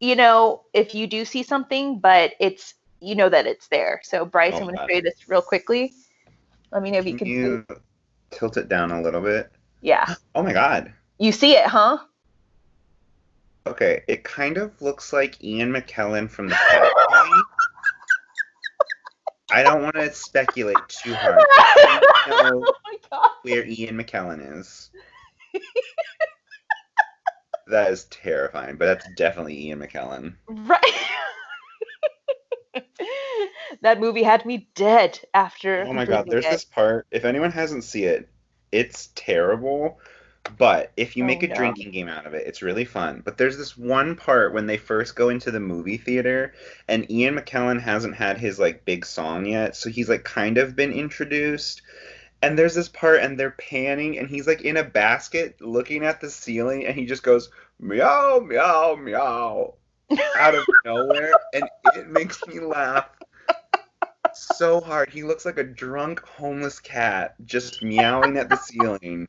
[0.00, 4.00] you know, if you do see something, but it's, you know, that it's there.
[4.04, 5.92] So, Bryce, Oh, I'm going to show you this real quickly.
[6.72, 7.66] Let me know if you Can you
[8.30, 9.52] tilt it down a little bit?
[9.82, 10.14] Yeah.
[10.34, 10.94] Oh my god.
[11.18, 11.98] You see it, huh?
[13.66, 16.56] Okay, it kind of looks like Ian McKellen from the.
[19.50, 21.44] I don't want to speculate too hard.
[21.58, 23.30] I know oh my God.
[23.42, 24.90] where Ian McKellen is.
[27.68, 30.34] that is terrifying, but that's definitely Ian McKellen.
[30.48, 30.80] Right.
[33.82, 35.84] that movie had me dead after.
[35.86, 36.50] Oh my god, there's it.
[36.50, 37.06] this part.
[37.10, 38.28] If anyone hasn't seen it,
[38.72, 40.00] it's terrible.
[40.58, 41.54] But if you Oh, make a no.
[41.54, 43.20] drinking game out of it, it's really fun.
[43.24, 46.54] But there's this one part when they first go into the movie theater,
[46.88, 50.76] and Ian McKellen hasn't had his like big song yet, so he's like kind of
[50.76, 51.82] been introduced.
[52.42, 56.20] And there's this part, and they're panning, and he's like in a basket looking at
[56.20, 59.74] the ceiling, and he just goes meow meow meow
[60.38, 61.64] out of nowhere, and
[61.96, 63.08] it makes me laugh
[64.34, 65.10] so hard.
[65.10, 69.28] He looks like a drunk homeless cat just meowing at the ceiling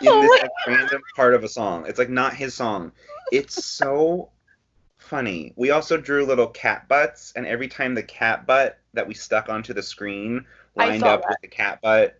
[0.00, 1.84] in Oh this like, random part of a song.
[1.86, 2.92] It's like not his song.
[3.32, 4.30] It's so
[4.98, 5.52] funny.
[5.56, 9.48] We also drew little cat butts, and every time the cat butt that we stuck
[9.48, 10.44] onto the screen
[10.76, 11.28] lined up that.
[11.28, 12.18] with the cat butt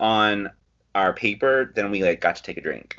[0.00, 0.50] on
[0.94, 2.98] our paper, then we like got to take a drink.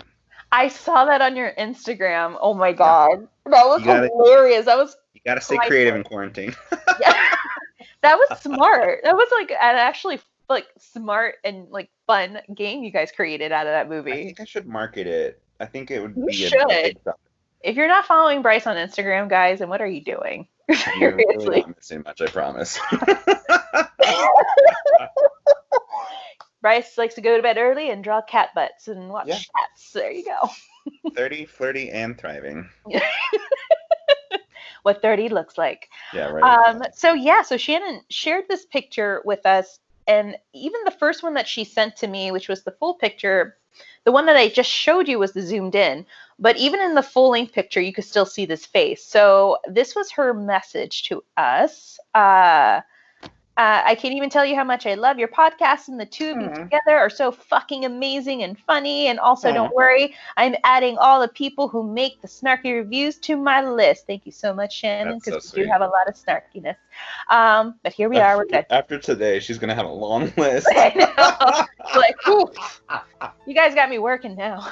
[0.51, 2.37] I saw that on your Instagram.
[2.39, 4.65] Oh my god, that was gotta- hilarious.
[4.65, 6.55] That was You gotta stay creative in quarantine.
[6.69, 8.99] that was smart.
[9.03, 10.19] That was like an actually
[10.49, 14.11] like smart and like fun game you guys created out of that movie.
[14.13, 15.41] I think I should market it.
[15.59, 16.51] I think it would You be should.
[17.03, 17.17] sell.
[17.61, 20.47] If you're not following Bryce on Instagram, guys, and what are you doing?
[20.99, 22.79] You're really not missing much, I promise.
[26.61, 29.35] Bryce likes to go to bed early and draw cat butts and watch Yeah.
[29.35, 29.91] cats.
[29.93, 30.49] There you go.
[31.15, 32.67] 30, flirty, and thriving.
[34.83, 35.89] What 30 looks like.
[36.13, 36.67] Yeah, right.
[36.67, 41.33] Um, so yeah, so Shannon shared this picture with us, and even the first one
[41.35, 43.57] that she sent to me, which was the full picture,
[44.03, 46.05] the one that I just showed you was the zoomed in.
[46.37, 49.05] But even in the full length picture, you could still see this face.
[49.05, 51.99] So this was her message to us.
[52.13, 52.81] Uh,
[53.57, 56.31] uh, I can't even tell you how much I love your podcast, and the two
[56.31, 56.53] of you Aw.
[56.53, 59.07] together are so fucking amazing and funny.
[59.07, 59.53] And also, Aw.
[59.53, 64.07] don't worry, I'm adding all the people who make the snarky reviews to my list.
[64.07, 66.75] Thank you so much, Shannon, That's so because we do have a lot of snarkiness.
[67.29, 68.35] Um, but here we are.
[68.35, 68.65] We're good.
[68.69, 70.67] After today, she's gonna have a long list.
[70.71, 71.65] I know.
[71.95, 72.51] like, whew,
[73.45, 74.67] you guys got me working now.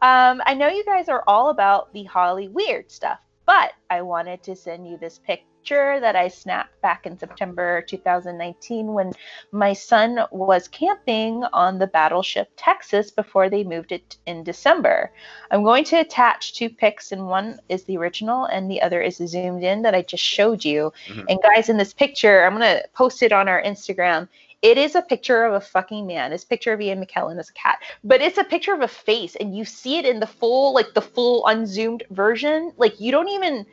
[0.00, 3.20] Um, I know you guys are all about the Holly weird stuff,
[3.52, 8.94] But I wanted to send you this picture that I snapped back in September 2019
[8.94, 9.12] when
[9.52, 15.12] my son was camping on the battleship Texas before they moved it in December.
[15.50, 19.18] I'm going to attach two pics, and one is the original and the other is
[19.18, 20.90] zoomed in that I just showed you.
[21.08, 21.26] Mhm.
[21.28, 24.28] And guys, in this picture, I'm going to post it on our Instagram.
[24.62, 26.32] It is a picture of a fucking man.
[26.32, 28.88] It's a picture of Ian McKellen as a cat, but it's a picture of a
[28.88, 32.72] face, and you see it in the full, like the full unzoomed version.
[32.76, 33.66] Like you don't even,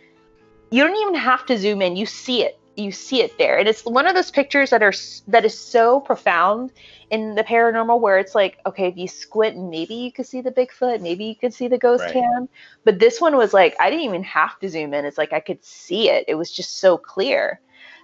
[0.71, 1.95] you don't even have to zoom in.
[1.95, 2.55] You see it.
[2.75, 4.93] You see it there, and it's one of those pictures that are
[5.27, 6.71] that is so profound
[7.11, 10.51] in the paranormal, where it's like, okay, if you squint, maybe you could see the
[10.51, 12.23] Bigfoot, maybe you could see the ghost Right.
[12.23, 12.47] hand,
[12.85, 15.03] but this one was like, I didn't even have to zoom in.
[15.03, 16.23] It's like I could see it.
[16.29, 17.59] It was just so clear.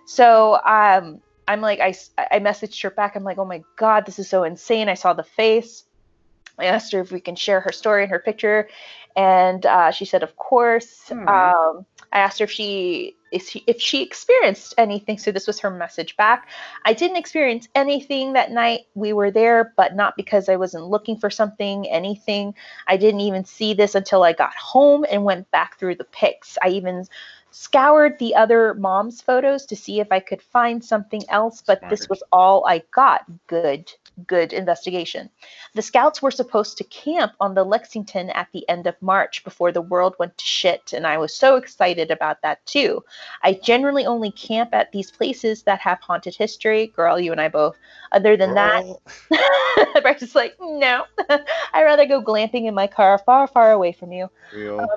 [0.07, 3.15] So um, I'm like, I, I messaged her back.
[3.15, 4.89] I'm like, oh my God, this is so insane.
[4.89, 5.83] I saw the face.
[6.57, 8.69] I asked her if we can share her story and her picture.
[9.15, 11.09] And uh, she said, of course.
[11.09, 11.27] Hmm.
[11.27, 15.17] Um, I asked her if she, if she if she experienced anything.
[15.17, 16.47] So this was her message back.
[16.85, 18.81] I didn't experience anything that night.
[18.93, 22.55] We were there, but not because I wasn't looking for something, anything.
[22.87, 26.57] I didn't even see this until I got home and went back through the pics.
[26.63, 27.05] I even
[27.55, 32.09] scoured the other mom's photos to see if I could find something else, but this
[32.09, 33.23] was all I got.
[33.47, 33.89] Good,
[34.27, 35.29] good investigation.
[35.73, 39.71] The scouts were supposed to camp on the Lexington at the end of March before
[39.71, 43.05] the world went to shit, and I was so excited about that too.
[43.41, 46.87] I generally only camp at these places that have haunted history.
[46.87, 47.77] Girl, you and I both.
[48.11, 49.01] Other than that, Girl.
[50.01, 51.05] Bryce is like, no,
[51.73, 54.29] I'd rather go glamping in my car far, far away from you.
[54.53, 54.81] Real.
[54.81, 54.89] Um,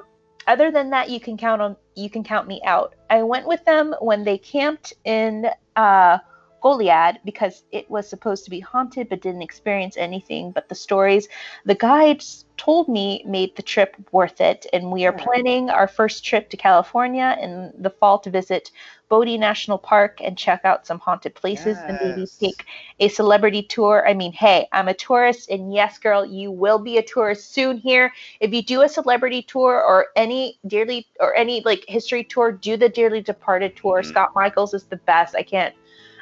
[0.49, 2.95] Other than that, you can count on you can count me out.
[3.11, 5.47] I went with them when they camped in
[5.77, 6.19] uh,
[6.63, 10.51] Goliad because it was supposed to be haunted, but didn't experience anything.
[10.53, 11.29] But the stories
[11.65, 16.25] the guides told me made the trip worth it, and we are planning our first
[16.25, 18.71] trip to California in the fall to visit
[19.09, 22.65] Bodie National Park and check out some haunted places and maybe take
[23.01, 24.05] a celebrity tour.
[24.09, 27.79] I mean, hey, I'm a tourist, and yes, girl, you will be a tourist soon
[27.79, 28.13] here.
[28.41, 32.77] If you do a celebrity tour or any dearly or any like history tour, do
[32.77, 34.03] the Dearly Departed tour.
[34.03, 34.07] Mhm.
[34.07, 35.35] Scott Michaels is the best.
[35.37, 35.75] I can't,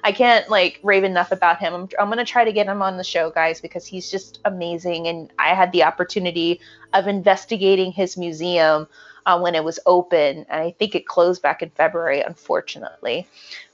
[0.05, 1.75] I can't like rave enough about him.
[1.75, 5.09] I'm, I'm gonna try to get him on the show, guys, because he's just amazing.
[5.09, 6.61] And I had the opportunity
[6.93, 8.87] of investigating his museum
[9.27, 13.27] uh, when it was open, and I think it closed back in February, unfortunately.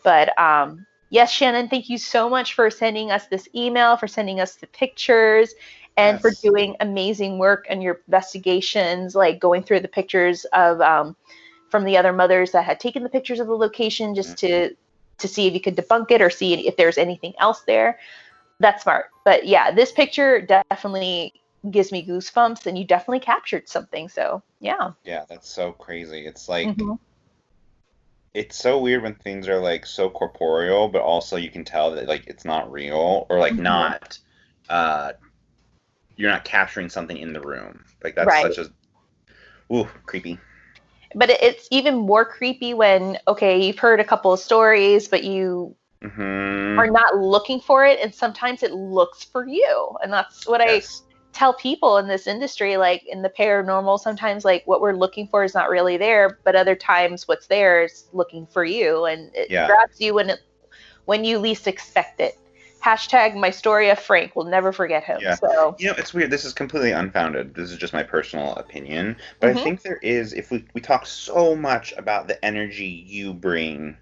[0.03, 4.41] But um, yes, Shannon, thank you so much for sending us this email, for sending
[4.41, 5.55] us the pictures,
[5.99, 11.15] and for doing amazing work on your investigations, like going through the pictures of um,
[11.69, 14.75] from the other mothers that had taken the pictures of the location, just to
[15.19, 17.99] to see if you could debunk it or see if there's anything else there.
[18.61, 19.07] That's smart.
[19.25, 21.33] But yeah, this picture definitely
[21.71, 24.09] gives me goosebumps, and you definitely captured something.
[24.09, 24.93] So yeah.
[25.05, 26.27] Yeah, that's so crazy.
[26.27, 26.99] It's like Mhm.
[28.35, 32.09] it's so weird when things are like so corporeal, but also you can tell that
[32.09, 33.63] like it's not real or like Mhm.
[33.63, 34.19] not
[34.69, 35.13] uh
[36.17, 37.85] you're not capturing something in the room.
[38.03, 38.55] Like that's Right.
[38.55, 40.39] such a ooh, creepy.
[41.15, 45.25] But it- it's even more creepy when okay, you've heard a couple of stories, but
[45.25, 50.47] you hmm are not looking for it, and sometimes it looks for you, and that's
[50.47, 50.83] what I
[51.33, 55.45] tell people in this industry like in the paranormal sometimes like what we're looking for
[55.45, 59.51] is not really there but other times what's there is looking for you and it
[59.51, 59.67] Yeah.
[59.67, 60.39] grabs you when it
[61.07, 62.35] when you least expect it
[62.85, 65.35] hashtag my story of frank will never forget him Yeah.
[65.35, 66.31] so You know, it's weird.
[66.31, 67.55] This is completely unfounded.
[67.55, 69.17] This is just my personal opinion.
[69.41, 69.57] But Mhm.
[69.59, 73.97] I think there is, if we, we talk so much about the energy you bring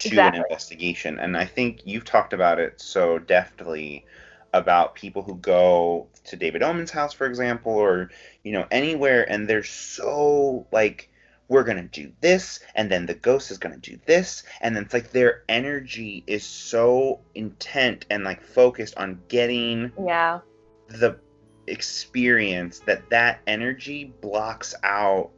[0.00, 0.38] to Exactly.
[0.38, 4.04] an investigation, and I think you've talked about it so deftly
[4.52, 8.10] about people who go to David Oman's house, for example, or,
[8.44, 11.08] you know, anywhere, and they're so, like,
[11.48, 14.74] we're going to do this, and then the ghost is going to do this, and
[14.74, 20.40] then it's like their energy is so intent and, like, focused on getting yeah
[20.88, 21.18] the
[21.66, 25.30] experience that that energy blocks out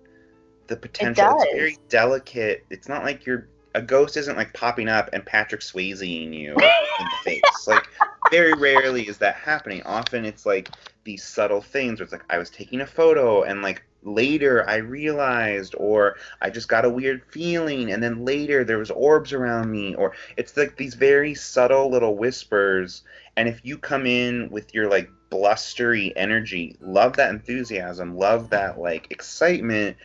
[0.66, 1.24] the potential.
[1.34, 1.52] It's does.
[1.54, 2.64] very delicate.
[2.70, 6.56] It's not like you're a ghost isn't like popping up and Patrick Swayzeing you in
[6.56, 7.66] the face.
[7.66, 7.86] Like
[8.30, 9.82] very rarely is that happening.
[9.82, 10.70] Often it's like
[11.04, 14.76] these subtle things where it's like I was taking a photo and like later I
[14.76, 19.70] realized or I just got a weird feeling and then later there was orbs around
[19.70, 23.02] me or it's like these very subtle little whispers
[23.36, 28.78] and if you come in with your like blustery energy, love that enthusiasm, love that
[28.78, 29.96] like excitement,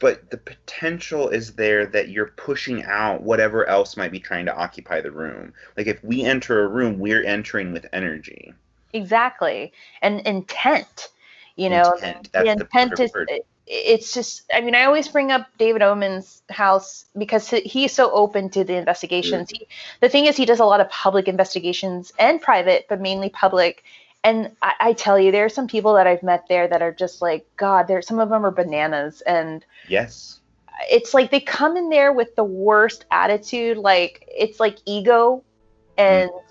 [0.00, 4.56] but the potential is there that you're pushing out whatever else might be trying to
[4.56, 5.52] occupy the room.
[5.76, 8.54] Like if we enter a room, we're entering with energy.
[8.92, 9.72] exactly
[10.02, 11.10] and intent
[11.56, 13.30] you know Intent, the that's the intent is word.
[13.66, 18.50] it's just i mean i always bring up david oman's house because he's so open
[18.50, 19.48] to the investigations.
[19.48, 19.62] Mm-hmm.
[19.62, 19.68] He,
[20.00, 23.82] the thing is he does a lot of public investigations and private but mainly public.
[24.22, 26.92] And I, I tell you there are some people that i've met there that are
[26.92, 29.22] just like god there some of them are bananas.
[29.22, 30.40] And Yes.
[30.90, 33.78] it's like they come in there with the worst attitude.
[33.78, 35.42] Like it's like ego.
[35.96, 36.43] And mm-hmm.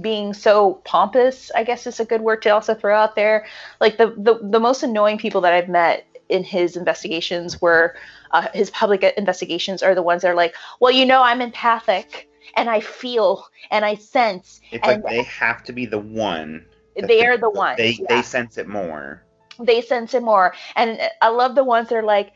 [0.00, 3.46] Being so pompous i guess is a good word to also throw out there
[3.80, 7.94] like the the, the most annoying people that i've met in his investigations were
[8.32, 12.28] uh, his public investigations are the ones that are like well you know i'm empathic
[12.56, 16.66] and i feel and i sense It's And- like they have to be the one.
[16.96, 17.76] they are the one.
[17.76, 19.22] They yeah they sense it more.
[19.60, 20.54] they sense it more.
[20.76, 22.32] And I love the ones that are like,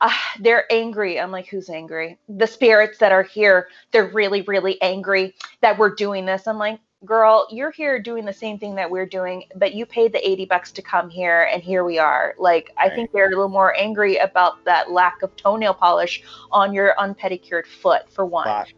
[0.00, 1.18] uh, they're angry.
[1.20, 2.18] I'm like, who's angry?
[2.28, 6.46] The spirits that are here, they're really, really angry that we're doing this.
[6.48, 10.12] I'm like, girl, you're here doing the same thing that we're doing, but you paid
[10.12, 12.34] the 80 bucks to come here, and here we are.
[12.38, 16.22] Like, I think they're a little more angry about that lack of toenail polish
[16.52, 18.44] on your unpedicured foot, for one.
[18.44, 18.68] But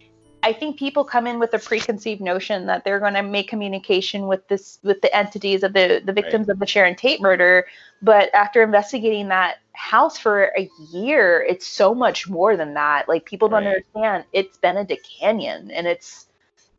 [0.45, 4.27] I think people come in with a preconceived notion that they're going to make communication
[4.27, 7.67] with this with the entities of the the victims of the Sharon Tate murder,
[8.03, 13.09] but after investigating that house for a year, it's so much more than that.
[13.09, 13.85] Like people don't Right.
[13.95, 14.25] understand.
[14.33, 16.27] It's Benedict Canyon, and it's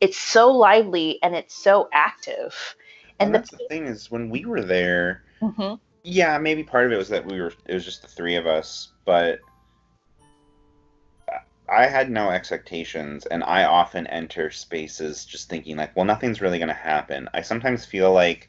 [0.00, 2.76] it's so lively and it's so active.
[3.20, 5.80] and And that's the thing is when we were there, the, Mhm.
[6.04, 8.46] yeah, maybe part of it was that we were it was just the three of
[8.46, 9.40] us, but
[11.68, 16.58] I had no expectations and I often enter spaces just thinking like, well, nothing's really
[16.58, 17.28] going to happen.
[17.34, 18.48] I sometimes feel like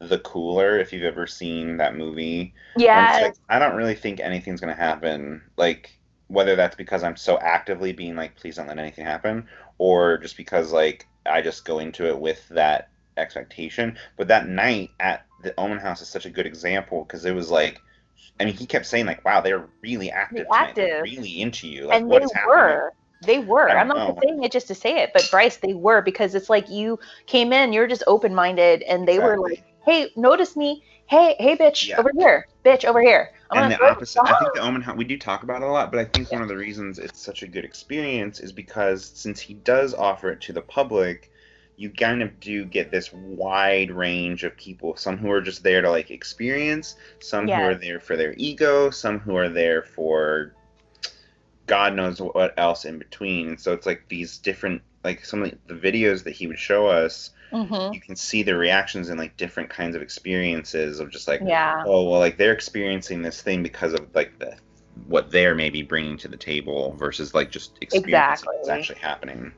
[0.00, 2.54] the cooler if you've ever seen that movie.
[2.76, 5.42] yeah, like, I don't really think anything's going to happen.
[5.56, 9.48] Like whether that's because I'm so actively being like please don't let anything happen
[9.80, 13.96] or just because like I just go into it with that expectation.
[14.18, 17.50] But that night at the Oman House is such a good example because it was
[17.50, 17.80] like,
[18.38, 20.74] I mean, he kept saying like, "Wow, they're really active, tonight.
[20.76, 21.02] They're active.
[21.02, 22.56] really into you." Like, and what they is happening?
[22.56, 22.92] were.
[23.22, 23.70] They were.
[23.70, 24.18] I'm know.
[24.22, 27.52] saying it just to say it, but Bryce, they were because it's like you came
[27.52, 30.84] in, you're just open minded, and they were like, "Hey, notice me.
[31.06, 32.00] Hey, hey, bitch, Yeah.
[32.00, 34.22] over here, bitch, over here." I'm and the opposite.
[34.22, 34.96] I think the Oman House.
[34.96, 37.20] We do talk about it a lot, but I think one of the reasons it's
[37.20, 41.30] such a good experience is because since he does offer it to the public,
[41.76, 44.96] you kind of do get this wide range of people.
[44.96, 48.90] Some who are just there to like experience, some who are there for their ego,
[48.90, 50.54] some who are there for
[51.66, 53.48] God knows what else in between.
[53.48, 56.86] And so it's like these different, like some of the videos that he would show
[56.86, 57.30] us.
[57.52, 57.94] Mhm.
[57.94, 61.82] You can see the reactions in like different kinds of experiences of just like Yeah.
[61.86, 64.56] oh well like they're experiencing this thing because of like the
[65.06, 69.52] what they're maybe bringing to the table versus like just experiencing what's actually happening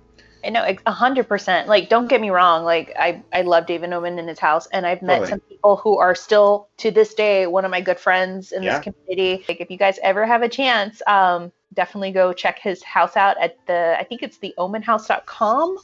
[0.45, 1.69] I know a hundred percent.
[1.69, 2.65] Like, don't get me wrong.
[2.65, 5.31] Like, I I love David Oman in his house, and I've met Totally.
[5.31, 8.79] some people who are still to this day one of my good friends in Yeah.
[8.81, 9.45] this community.
[9.49, 13.37] Like, if you guys ever have a chance, um, definitely go check his house out
[13.41, 15.79] at the I think it's the omanhouse.com,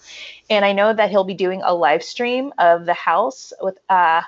[0.51, 4.23] and I know that he'll be doing a live stream of the house with uh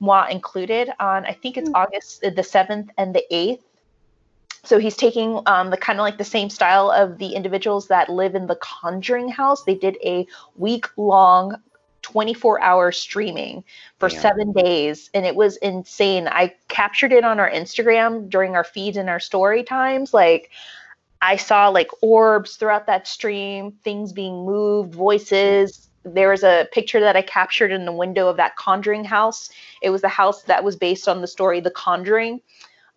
[0.00, 3.62] moi included on I think it's August the seventh and the eighth.
[4.66, 8.08] So he's taking um, the kind of like the same style of the individuals that
[8.08, 9.62] live in the Conjuring house.
[9.62, 11.56] They did a week long,
[12.02, 13.62] 24 hour streaming
[13.98, 14.20] for Damn.
[14.20, 16.26] seven days, and it was insane.
[16.28, 20.12] I captured it on our Instagram during our feeds and our story times.
[20.12, 20.50] Like,
[21.22, 25.88] I saw like orbs throughout that stream, things being moved, voices.
[26.04, 29.50] There was a picture that I captured in the window of that Conjuring house.
[29.80, 32.40] It was the house that was based on the story The Conjuring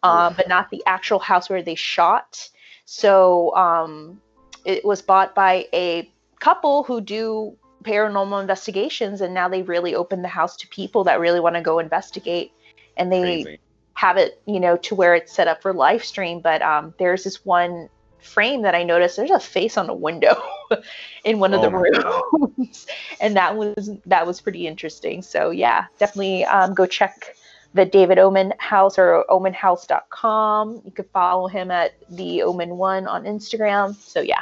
[0.03, 2.49] uh, but not the actual house where they shot.
[2.85, 4.21] So um,
[4.65, 10.21] it was bought by a couple who do paranormal investigations, and now they really open
[10.21, 12.51] the house to people that really want to go investigate.
[12.97, 13.59] And they crazy
[13.99, 16.39] have it, you know, to where it's set up for live stream.
[16.39, 17.89] But um, there's this one
[18.21, 19.17] frame that I noticed.
[19.17, 20.41] There's a face on a window
[21.25, 22.87] in one of Oh the rooms,
[23.19, 25.21] and that was that was pretty interesting.
[25.21, 27.35] So yeah, definitely um, go check
[27.73, 30.81] the David Oman House or omanhouse.com.
[30.85, 33.95] You can follow him at the Oman One on Instagram.
[33.95, 34.41] So yeah,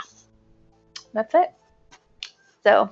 [1.13, 1.51] that's it.
[2.63, 2.89] So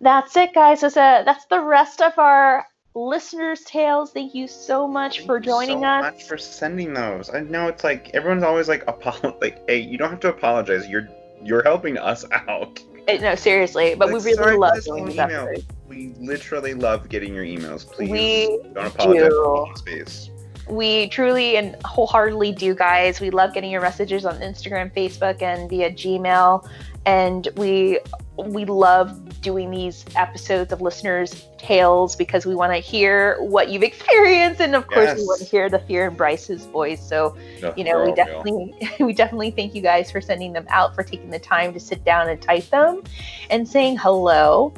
[0.00, 0.80] that's it, guys.
[0.80, 4.12] That's a that's the rest of our listeners' tales.
[4.12, 6.02] Thank you so much Thank for you joining so us.
[6.12, 9.96] much for sending those i know it's like everyone's always like apo- like hey you
[9.96, 11.08] don't have to apologize you're
[11.42, 15.64] you're helping us out Uh, No, seriously, but we really love doing these episodes.
[15.92, 19.66] We literally love getting your emails please We don't apologize do.
[19.66, 20.30] for space
[20.68, 23.20] we truly and wholeheartedly do, guys.
[23.20, 26.68] We love getting your messages on Instagram, Facebook, and via Gmail.
[27.04, 27.98] And we
[28.36, 33.82] we love doing these episodes of listeners' tales because we want to hear what you've
[33.82, 37.06] experienced, and of course, we want to hear the fear in Bryce's voice.
[37.06, 38.14] So No, you know, we all real.
[38.14, 38.74] definitely
[39.04, 42.04] we definitely thank you guys for sending them out, for taking the time to sit
[42.04, 43.02] down and type them,
[43.50, 44.72] and saying hello.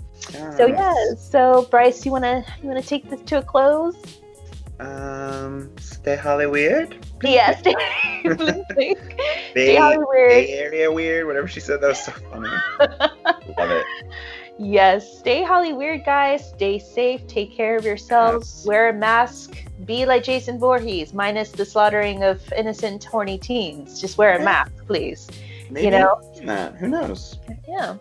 [0.57, 3.95] So yeah, so Bryce, you wanna you wanna take this to a close?
[4.81, 7.07] Um, stay Holly weird.
[7.22, 7.61] Yes.
[7.61, 7.75] Stay
[8.25, 8.64] holly
[9.77, 10.07] Hollywood.
[10.29, 11.27] Bay Area weird.
[11.27, 12.49] Whatever she said, that was so funny.
[13.59, 13.87] Love it.
[14.59, 16.49] Yes, stay Holly weird, guys.
[16.51, 17.27] Stay safe.
[17.27, 18.53] Take care of yourselves.
[18.59, 18.66] Yes.
[18.66, 19.64] Wear a mask.
[19.85, 24.01] Be like Jason Voorhees, minus the slaughtering of innocent, horny teens.
[24.01, 24.45] Just wear a Yeah.
[24.45, 25.29] mask, please.
[25.70, 26.20] Maybe know?
[26.43, 26.77] not.
[26.77, 27.39] Who knows?
[27.66, 27.97] Yeah,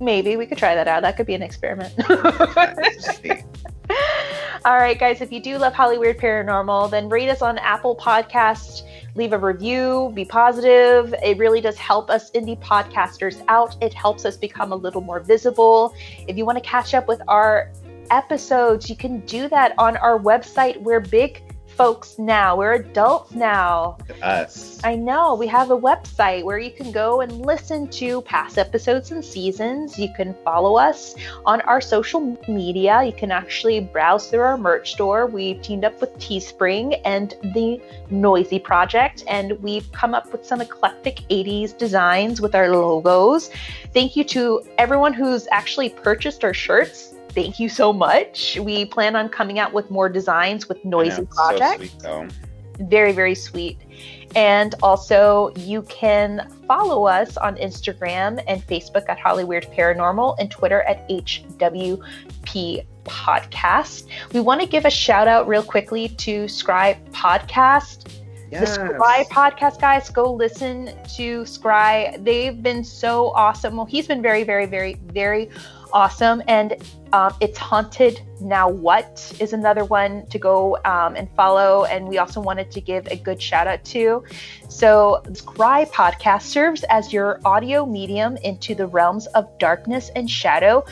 [0.00, 1.02] maybe we could try that out.
[1.02, 1.94] That could be an experiment.
[4.64, 7.94] All right, guys, if you do love Holly Weird Paranormal, then rate us on Apple
[7.94, 8.82] Podcast,
[9.14, 11.14] leave a review, be positive.
[11.22, 13.76] It really does help us indie podcasters out.
[13.80, 15.94] It helps us become a little more visible.
[16.26, 17.70] If you want to catch up with our
[18.10, 20.80] episodes, you can do that on our website.
[20.80, 21.45] We're big
[21.76, 23.98] folks now, we're adults now.
[24.22, 24.80] Us.
[24.82, 29.10] I know we have a website where you can go and listen to past episodes
[29.10, 29.98] and seasons.
[29.98, 31.14] You can follow us
[31.44, 33.02] on our social media.
[33.02, 35.26] You can actually browse through our merch store.
[35.26, 40.62] We've teamed up with Teespring and the Noisy Project, and we've come up with some
[40.62, 43.50] eclectic 80s designs with our logos.
[43.92, 47.15] Thank you to everyone who's actually purchased our shirts.
[47.36, 48.58] Thank you so much.
[48.58, 52.32] We plan on coming out with more designs with Noisy know, it's Project So sweet,
[52.80, 53.78] very very sweet
[54.34, 60.82] and also you can follow us on instagram and facebook at hollyweird paranormal and twitter
[60.82, 68.04] at hwp podcast we want to give a shout out real quickly to scribe podcast
[68.50, 68.78] the Yes.
[68.78, 72.22] Scry podcast guys, go listen to Scry.
[72.24, 73.76] They've been so awesome.
[73.76, 75.50] Well, he's been very, very, very, very
[75.96, 76.42] awesome.
[76.46, 76.76] And
[77.14, 78.20] um, it's haunted.
[78.38, 81.84] Now what is another one to go um, and follow?
[81.86, 84.22] And we also wanted to give a good shout out to.
[84.68, 90.84] So Scry podcast serves as your audio medium into the realms of darkness and shadow.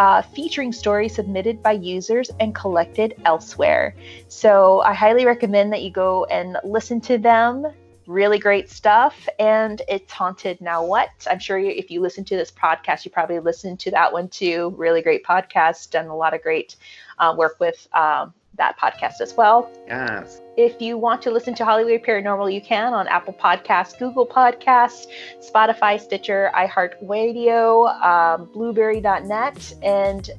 [0.00, 3.94] Uh, featuring stories submitted by users and collected elsewhere.
[4.26, 7.64] So I highly recommend that you go and listen to them.
[8.08, 9.28] Really great stuff.
[9.38, 11.10] And it's Haunted Now What?
[11.30, 14.28] I'm sure you, if you listen to this podcast, you probably listened to that one
[14.28, 14.74] too.
[14.78, 15.90] Really great podcast.
[15.90, 16.76] Done a lot of great
[17.18, 19.70] uh, work with um, that podcast as well.
[19.86, 20.40] Yes.
[20.56, 24.26] If you want to listen to Holly Weird Paranormal, you can on Apple Podcasts, Google
[24.26, 25.06] Podcasts,
[25.40, 30.30] Spotify, Stitcher, iHeartRadio, um, Blubrry.net, and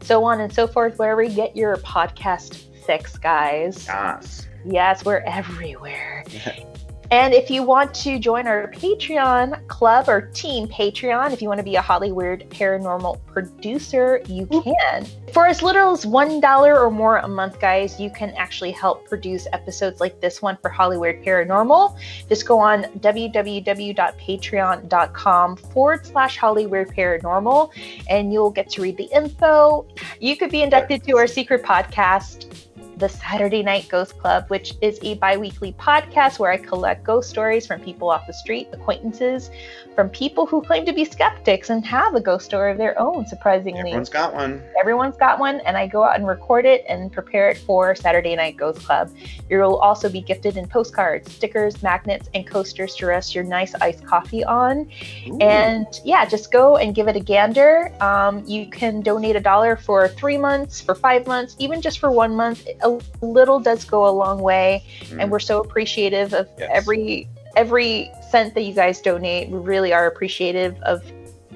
[0.00, 2.56] so on and so forth, wherever you get your podcast
[2.86, 3.86] fix, guys.
[3.86, 4.48] Yes.
[4.64, 6.24] Yes, we're everywhere.
[7.10, 11.56] And if you want to join our Patreon club or team Patreon, if you want
[11.58, 15.06] to be a Holly Weird paranormal producer, you can.
[15.32, 19.46] For as little as $1 or more a month, guys, you can actually help produce
[19.54, 21.96] episodes like this one for Holly Weird Paranormal.
[22.28, 27.70] Just go on www.patreon.com forward slash Holly Weird Paranormal
[28.10, 29.86] and you'll get to read the info.
[30.20, 32.67] You could be inducted to our secret podcast
[32.98, 37.30] the Saturday Night Ghost Club, which is a bi weekly podcast where I collect ghost
[37.30, 39.50] stories from people off the street, acquaintances,
[39.94, 43.26] from people who claim to be skeptics and have a ghost story of their own,
[43.26, 43.80] surprisingly.
[43.80, 44.62] Everyone's got one.
[44.78, 48.36] Everyone's got one, and I go out and record it and prepare it for Saturday
[48.36, 49.10] Night Ghost Club.
[49.50, 54.04] You'll also be gifted in postcards, stickers, magnets, and coasters to rest your nice iced
[54.04, 54.88] coffee on.
[55.28, 55.38] Ooh.
[55.38, 57.92] And yeah, just go and give it a gander.
[58.00, 62.10] Um, you can donate a dollar for three months, for five months, even just for
[62.10, 62.66] one month.
[62.88, 65.22] A little does go a long way, Mm.
[65.22, 66.70] and we're so appreciative of Yes.
[66.72, 69.48] every every cent that you guys donate.
[69.48, 71.02] We really are appreciative of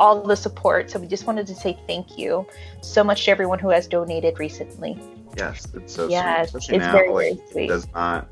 [0.01, 0.91] all the support.
[0.91, 2.45] So we just wanted to say thank you
[2.81, 4.99] so much to everyone who has donated recently.
[5.37, 6.59] Yes, it's so yes, sweet.
[6.59, 8.27] Especially it's now, very like, very it does not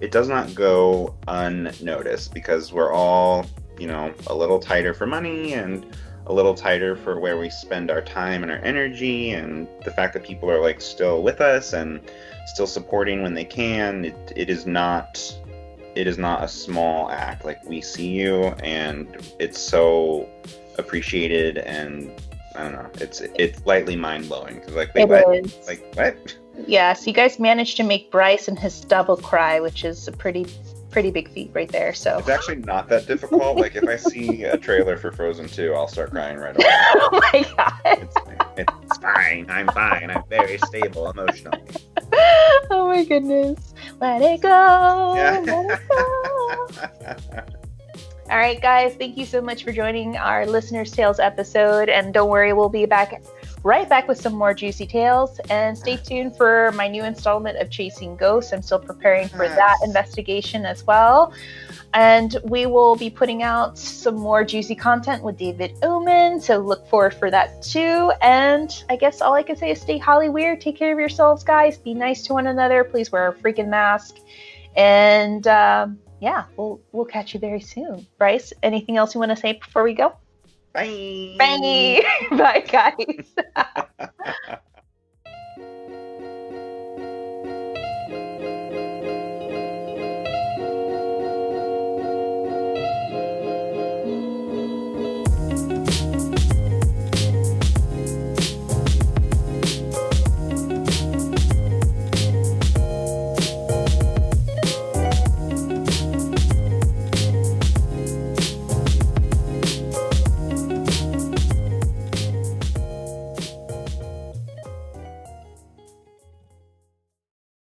[0.00, 3.46] it does not go unnoticed because we're all,
[3.78, 5.86] you know, a little tighter for money and
[6.26, 10.12] a little tighter for where we spend our time and our energy and the fact
[10.14, 12.00] that people are like still with us and
[12.46, 14.04] still supporting when they can.
[14.04, 15.20] It, it is not
[15.94, 17.44] it is not a small act.
[17.44, 19.08] Like we see you and
[19.38, 20.28] it's so
[20.78, 22.10] appreciated and
[22.54, 22.90] I don't know.
[22.94, 24.56] It's it's lightly mind blowing.
[24.56, 25.08] because Like wait.
[25.66, 26.36] Like what?
[26.66, 30.12] Yeah, so you guys managed to make Bryce and his double cry, which is a
[30.12, 30.46] pretty
[30.96, 31.92] pretty big feat right there.
[31.92, 33.58] So It's actually not that difficult.
[33.58, 36.66] Like if I see a trailer for Frozen 2, I'll start crying right away.
[36.70, 38.08] oh my god.
[38.56, 39.44] It's, it's fine.
[39.50, 40.10] I'm fine.
[40.10, 41.60] I'm very stable emotionally.
[42.70, 43.74] Oh my goodness.
[44.00, 45.14] Let it go.
[45.16, 45.42] Yeah.
[45.44, 46.66] Let it go.
[48.30, 51.88] All right, guys, thank you so much for joining our Listener's Tales episode.
[51.88, 53.22] And don't worry, we'll be back
[53.66, 55.40] right back with some more juicy tales.
[55.50, 58.52] And stay tuned for my new installment of Chasing Ghosts.
[58.52, 61.32] I'm still preparing for that investigation as well.
[61.92, 66.40] And we will be putting out some more juicy content with David Oman.
[66.40, 68.12] So look forward for that too.
[68.22, 70.60] And I guess all I can say is stay holly weird.
[70.60, 71.76] Take care of yourselves, guys.
[71.76, 72.84] Be nice to one another.
[72.84, 74.18] Please wear a freaking mask.
[74.76, 78.06] And um, yeah, we'll we'll catch you very soon.
[78.16, 80.14] Bryce, anything else you want to say before we go?
[80.76, 81.36] Bye.
[81.38, 82.02] Bye.
[82.36, 83.34] Bye, guys.